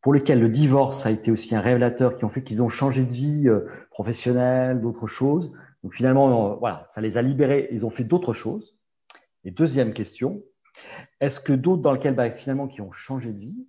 pour 0.02 0.14
lesquels 0.14 0.38
le 0.38 0.48
divorce 0.48 1.04
a 1.04 1.10
été 1.10 1.32
aussi 1.32 1.52
un 1.56 1.60
révélateur, 1.60 2.16
qui 2.16 2.24
ont 2.24 2.28
fait 2.28 2.44
qu'ils 2.44 2.62
ont 2.62 2.68
changé 2.68 3.04
de 3.04 3.12
vie 3.12 3.48
euh, 3.48 3.66
professionnelle, 3.90 4.80
d'autres 4.80 5.08
choses? 5.08 5.52
Donc 5.82 5.94
finalement, 5.94 6.52
euh, 6.52 6.54
voilà, 6.54 6.86
ça 6.90 7.00
les 7.00 7.18
a 7.18 7.22
libérés, 7.22 7.68
ils 7.72 7.84
ont 7.84 7.90
fait 7.90 8.04
d'autres 8.04 8.34
choses. 8.34 8.78
Et 9.44 9.50
deuxième 9.50 9.94
question, 9.94 10.44
est-ce 11.20 11.40
que 11.40 11.52
d'autres 11.52 11.82
dans 11.82 11.92
lesquels 11.92 12.14
bah, 12.14 12.30
finalement 12.30 12.68
qui 12.68 12.80
ont 12.82 12.92
changé 12.92 13.32
de 13.32 13.38
vie, 13.40 13.66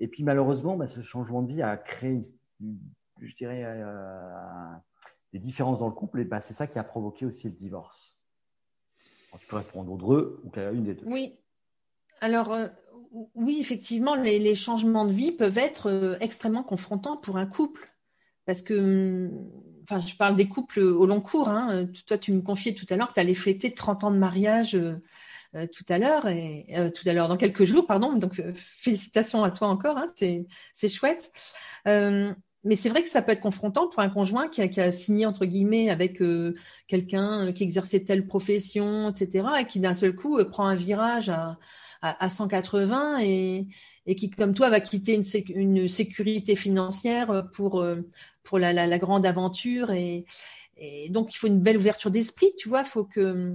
et 0.00 0.08
puis 0.08 0.24
malheureusement, 0.24 0.76
bah, 0.76 0.88
ce 0.88 1.02
changement 1.02 1.42
de 1.42 1.52
vie 1.52 1.62
a 1.62 1.76
créé 1.76 2.22
je 3.26 3.34
dirais, 3.36 3.62
euh, 3.64 4.68
des 5.32 5.38
différences 5.38 5.78
dans 5.78 5.88
le 5.88 5.94
couple, 5.94 6.20
et 6.20 6.24
ben, 6.24 6.40
c'est 6.40 6.54
ça 6.54 6.66
qui 6.66 6.78
a 6.78 6.84
provoqué 6.84 7.26
aussi 7.26 7.48
le 7.48 7.54
divorce. 7.54 8.18
tu 9.38 9.46
peux 9.46 9.56
répondre 9.56 9.92
aux 9.92 9.96
deux 9.96 10.40
ou 10.44 10.50
à 10.58 10.70
une 10.70 10.84
des 10.84 10.94
deux. 10.94 11.06
Oui. 11.06 11.38
Alors, 12.20 12.52
euh, 12.52 12.68
oui, 13.34 13.58
effectivement, 13.60 14.14
les, 14.14 14.54
changements 14.54 15.04
de 15.04 15.12
vie 15.12 15.32
peuvent 15.32 15.58
être 15.58 15.88
euh, 15.88 16.16
extrêmement 16.20 16.62
confrontants 16.62 17.16
pour 17.16 17.36
un 17.36 17.46
couple. 17.46 17.88
Parce 18.44 18.62
que, 18.62 18.74
hum, 18.74 19.50
enfin, 19.84 20.00
je 20.00 20.16
parle 20.16 20.36
des 20.36 20.48
couples 20.48 20.80
au 20.80 21.06
long 21.06 21.20
cours. 21.20 21.48
Hein. 21.48 21.86
Toi, 22.06 22.18
tu 22.18 22.32
me 22.32 22.42
confiais 22.42 22.74
tout 22.74 22.86
à 22.90 22.96
l'heure 22.96 23.08
que 23.08 23.14
tu 23.14 23.20
allais 23.20 23.34
fêter 23.34 23.72
30 23.72 24.04
ans 24.04 24.10
de 24.10 24.18
mariage 24.18 24.78
tout 25.74 25.84
à 25.90 25.98
l'heure, 25.98 26.28
et 26.28 26.66
tout 26.94 27.06
à 27.06 27.12
l'heure, 27.12 27.28
dans 27.28 27.36
quelques 27.36 27.66
jours, 27.66 27.86
pardon. 27.86 28.14
Donc, 28.14 28.40
félicitations 28.54 29.44
à 29.44 29.50
toi 29.50 29.68
encore, 29.68 29.98
hein. 29.98 30.06
c'est 30.72 30.88
chouette. 30.88 31.30
Mais 32.64 32.76
c'est 32.76 32.88
vrai 32.88 33.02
que 33.02 33.08
ça 33.08 33.22
peut 33.22 33.32
être 33.32 33.40
confrontant 33.40 33.88
pour 33.88 34.00
un 34.00 34.08
conjoint 34.08 34.48
qui 34.48 34.62
a, 34.62 34.68
qui 34.68 34.80
a 34.80 34.92
signé, 34.92 35.26
entre 35.26 35.44
guillemets, 35.44 35.90
avec 35.90 36.22
quelqu'un 36.86 37.52
qui 37.52 37.62
exerçait 37.64 38.00
telle 38.04 38.26
profession, 38.26 39.10
etc., 39.10 39.46
et 39.60 39.66
qui 39.66 39.80
d'un 39.80 39.94
seul 39.94 40.14
coup 40.14 40.42
prend 40.44 40.66
un 40.66 40.76
virage 40.76 41.28
à 41.28 41.58
à, 42.02 42.28
180 42.28 43.20
et, 43.20 43.68
et 44.06 44.16
qui, 44.16 44.28
comme 44.28 44.54
toi, 44.54 44.68
va 44.70 44.80
quitter 44.80 45.14
une, 45.14 45.88
sécurité 45.88 46.56
financière 46.56 47.48
pour, 47.54 47.80
euh, 47.80 48.02
pour 48.42 48.58
la, 48.58 48.72
la, 48.72 48.98
grande 48.98 49.24
aventure. 49.24 49.92
Et, 49.92 50.26
et, 50.76 51.08
donc, 51.10 51.32
il 51.32 51.38
faut 51.38 51.46
une 51.46 51.60
belle 51.60 51.76
ouverture 51.76 52.10
d'esprit, 52.10 52.52
tu 52.58 52.68
vois. 52.68 52.84
Faut 52.84 53.04
que 53.04 53.54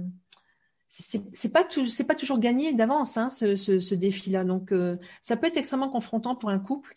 c'est 0.88 1.52
pas 1.52 1.68
c'est 1.68 2.06
pas 2.06 2.14
toujours 2.14 2.38
gagné 2.38 2.72
d'avance 2.72 3.18
hein, 3.18 3.28
ce, 3.28 3.54
ce, 3.54 3.80
ce 3.80 3.94
défi-là. 3.94 4.44
Donc, 4.44 4.72
euh, 4.72 4.96
ça 5.20 5.36
peut 5.36 5.46
être 5.46 5.58
extrêmement 5.58 5.90
confrontant 5.90 6.34
pour 6.34 6.48
un 6.48 6.58
couple, 6.58 6.94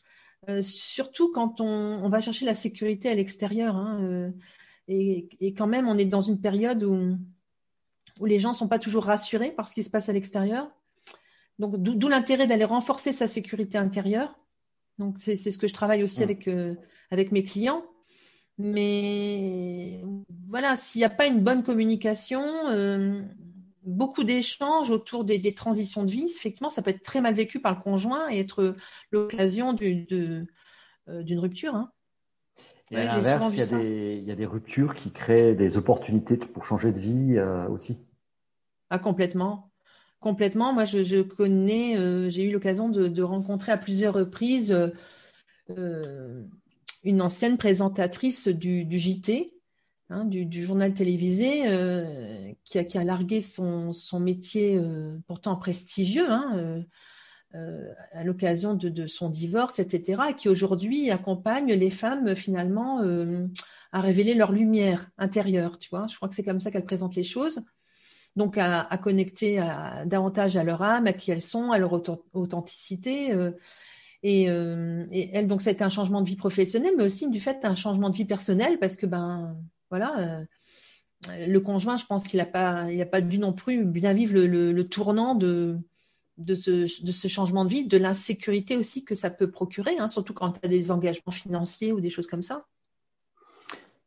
euh, 0.49 0.61
surtout 0.61 1.31
quand 1.31 1.61
on, 1.61 1.65
on, 2.03 2.09
va 2.09 2.21
chercher 2.21 2.45
la 2.45 2.53
sécurité 2.53 3.09
à 3.09 3.15
l'extérieur. 3.15 3.75
Hein, 3.75 4.31
et, 4.87 5.29
et, 5.39 5.53
quand 5.53 5.67
même, 5.67 5.87
on 5.87 5.97
est 5.97 6.05
dans 6.05 6.21
une 6.21 6.41
période 6.41 6.83
où 6.83 7.17
où 8.21 8.25
les 8.25 8.39
gens 8.39 8.53
sont 8.53 8.67
pas 8.67 8.79
toujours 8.79 9.05
rassurés 9.05 9.51
par 9.51 9.67
ce 9.67 9.73
qui 9.73 9.83
se 9.83 9.89
passe 9.89 10.07
à 10.07 10.13
l'extérieur. 10.13 10.69
Donc, 11.59 11.77
d'où 11.77 12.07
l'intérêt 12.07 12.47
d'aller 12.47 12.65
renforcer 12.65 13.11
sa 13.11 13.27
sécurité 13.27 13.77
intérieure. 13.77 14.39
Donc, 14.99 15.15
c'est 15.19 15.35
ce 15.35 15.57
que 15.57 15.67
je 15.67 15.73
travaille 15.73 16.03
aussi 16.03 16.23
avec, 16.23 16.47
euh, 16.47 16.75
avec 17.09 17.31
mes 17.31 17.43
clients. 17.43 17.83
Mais 18.57 20.03
voilà, 20.47 20.75
s'il 20.75 20.99
n'y 20.99 21.05
a 21.05 21.09
pas 21.09 21.25
une 21.25 21.39
bonne 21.39 21.63
communication, 21.63 22.43
euh, 22.69 23.23
beaucoup 23.83 24.23
d'échanges 24.23 24.89
autour 24.89 25.23
des, 25.23 25.53
transitions 25.53 26.03
de 26.03 26.11
vie, 26.11 26.25
effectivement, 26.25 26.69
ça 26.69 26.81
peut 26.81 26.91
être 26.91 27.03
très 27.03 27.21
mal 27.21 27.33
vécu 27.33 27.59
par 27.59 27.75
le 27.75 27.81
conjoint 27.81 28.29
et 28.29 28.39
être 28.39 28.75
l'occasion 29.11 29.75
euh, 29.81 30.45
d'une 31.23 31.39
rupture. 31.39 31.75
Hein. 31.75 31.91
Et 32.91 32.97
à 32.97 33.05
l'inverse, 33.05 33.53
il, 33.53 34.23
y, 34.23 34.31
a 34.31 34.35
des 34.35 34.45
ruptures 34.45 34.95
qui 34.95 35.11
créent 35.11 35.55
des 35.55 35.77
opportunités 35.77 36.35
pour 36.35 36.65
changer 36.65 36.91
de 36.91 36.99
vie 36.99 37.39
aussi. 37.69 37.97
Ah, 38.89 38.99
complètement. 38.99 39.71
Complètement. 40.21 40.71
Moi, 40.71 40.85
je, 40.85 41.21
connais, 41.23 41.97
euh, 41.97 42.29
j'ai 42.29 42.43
eu 42.43 42.51
l'occasion 42.51 42.89
de, 42.89 43.23
rencontrer 43.23 43.71
à 43.71 43.77
plusieurs 43.77 44.13
reprises 44.13 44.71
euh, 44.71 44.89
euh, 45.71 46.43
une 47.03 47.23
ancienne 47.23 47.57
présentatrice 47.57 48.47
du, 48.47 48.85
JT, 48.91 49.51
hein, 50.11 50.25
du, 50.25 50.63
journal 50.63 50.93
télévisé, 50.93 51.63
qui, 52.63 52.77
a, 52.77 52.83
qui, 52.83 52.97
a, 52.97 53.03
largué 53.03 53.41
son, 53.41 53.93
métier 54.19 54.79
pourtant 55.27 55.55
prestigieux 55.55 56.29
hein, 56.29 56.83
à 57.53 58.23
l'occasion 58.23 58.75
de, 58.75 59.07
son 59.07 59.29
divorce, 59.29 59.79
etc., 59.79 60.21
et 60.29 60.35
qui 60.35 60.49
aujourd'hui 60.49 61.09
accompagne 61.09 61.73
les 61.73 61.91
femmes 61.91 62.35
finalement 62.35 63.01
à 63.91 64.01
révéler 64.01 64.35
leur 64.35 64.51
lumière 64.51 65.09
intérieure. 65.17 65.77
Tu 65.77 65.89
vois, 65.89 66.07
je 66.07 66.15
crois 66.15 66.29
que 66.29 66.35
c'est 66.35 66.43
comme 66.43 66.59
ça 66.59 66.71
qu'elle 66.71 66.85
présente 66.85 67.15
les 67.15 67.23
choses 67.23 67.63
donc 68.35 68.57
à, 68.57 68.85
connecter 68.97 69.57
davantage 70.05 70.57
à 70.57 70.63
leur 70.63 70.81
âme, 70.81 71.07
à 71.07 71.13
qui 71.13 71.31
elles 71.31 71.41
sont, 71.41 71.71
à 71.71 71.77
leur 71.77 71.93
authenticité. 72.33 73.31
Euh, 73.33 73.51
euh, 74.25 75.05
et, 75.11 75.29
elle, 75.33 75.47
donc, 75.47 75.61
ça 75.61 75.69
a 75.71 75.73
été 75.73 75.83
un 75.83 75.89
changement 75.89 76.21
de 76.21 76.27
vie 76.27 76.35
professionnelle, 76.35 76.93
mais 76.97 77.03
aussi 77.03 77.29
du 77.29 77.39
fait 77.39 77.59
un 77.63 77.75
changement 77.75 78.09
de 78.09 78.15
vie 78.15 78.25
personnelle, 78.25 78.79
parce 78.79 78.95
que 78.95 79.05
ben 79.05 79.57
voilà, 79.91 80.17
euh, 80.17 81.47
le 81.47 81.59
conjoint, 81.59 81.97
je 81.97 82.05
pense 82.05 82.25
qu'il 82.25 82.37
n'a 82.37 82.45
pas, 82.45 82.91
il 82.91 82.99
a 83.01 83.05
pas 83.05 83.21
dû 83.21 83.37
non 83.37 83.53
plus 83.53 83.85
bien 83.85 84.13
vivre 84.13 84.33
le, 84.33 84.83
tournant 84.87 85.35
de 85.35 85.77
ce, 86.55 87.27
changement 87.27 87.65
de 87.65 87.69
vie, 87.69 87.87
de 87.87 87.97
l'insécurité 87.97 88.77
aussi 88.77 89.03
que 89.05 89.13
ça 89.13 89.29
peut 89.29 89.51
procurer, 89.51 89.97
hein, 89.99 90.07
surtout 90.07 90.33
quand 90.33 90.53
tu 90.53 90.59
as 90.63 90.69
des 90.69 90.89
engagements 90.89 91.33
financiers 91.33 91.91
ou 91.91 91.99
des 91.99 92.09
choses 92.09 92.25
comme 92.25 92.41
ça. 92.41 92.65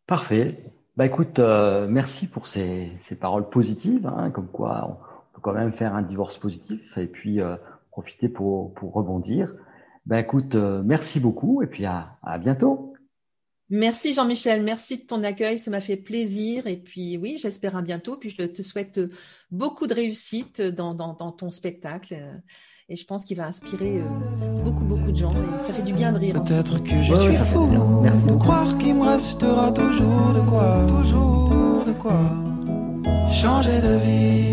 Parfait. 0.06 0.58
Bah 0.96 1.06
écoute, 1.06 1.38
euh, 1.38 1.86
merci 1.88 2.26
pour 2.26 2.46
ces, 2.46 2.92
paroles 3.20 3.48
positives, 3.50 4.06
hein, 4.06 4.30
comme 4.30 4.48
quoi 4.48 4.86
on 4.88 5.34
peut 5.34 5.40
quand 5.42 5.52
même 5.52 5.72
faire 5.72 5.94
un 5.94 6.02
divorce 6.02 6.38
positif 6.38 6.96
et 6.96 7.06
puis 7.06 7.40
euh, 7.40 7.56
profiter 7.90 8.28
pour, 8.28 8.72
rebondir. 8.80 9.54
Bah 10.06 10.20
écoute, 10.20 10.54
merci 10.54 11.20
beaucoup 11.20 11.62
et 11.62 11.66
puis 11.66 11.84
à 11.84 12.38
bientôt. 12.38 12.93
Merci 13.70 14.12
Jean-Michel, 14.12 14.62
merci 14.62 14.98
de 14.98 15.02
ton 15.02 15.22
accueil, 15.22 15.58
ça 15.58 15.70
m'a 15.70 15.80
fait 15.80 15.96
plaisir. 15.96 16.66
Et 16.66 16.76
puis 16.76 17.16
oui, 17.16 17.38
j'espère 17.40 17.76
à 17.76 17.82
bientôt. 17.82 18.16
Puis 18.16 18.30
je 18.30 18.44
te 18.44 18.62
souhaite 18.62 19.00
beaucoup 19.50 19.86
de 19.86 19.94
réussite 19.94 20.60
dans, 20.60 20.94
dans, 20.94 21.14
dans 21.14 21.32
ton 21.32 21.50
spectacle. 21.50 22.14
Et 22.90 22.96
je 22.96 23.06
pense 23.06 23.24
qu'il 23.24 23.38
va 23.38 23.46
inspirer 23.46 23.96
euh, 23.96 24.62
beaucoup 24.62 24.84
beaucoup 24.84 25.10
de 25.10 25.16
gens. 25.16 25.32
Et 25.32 25.58
ça 25.58 25.72
fait 25.72 25.82
du 25.82 25.94
bien 25.94 26.12
de 26.12 26.18
rire. 26.18 26.42
Peut-être 26.42 26.82
que 26.82 27.02
je 27.02 27.14
suis 27.14 27.36
fou 27.36 27.66
de 27.66 28.36
croire 28.36 28.76
qu'il 28.76 28.94
me 28.96 29.06
restera 29.06 29.72
toujours 29.72 30.34
de 30.34 30.40
quoi, 30.48 30.86
toujours 30.86 31.84
de 31.86 31.92
quoi 31.92 32.20
changer 33.30 33.80
de 33.80 33.96
vie. 34.04 34.44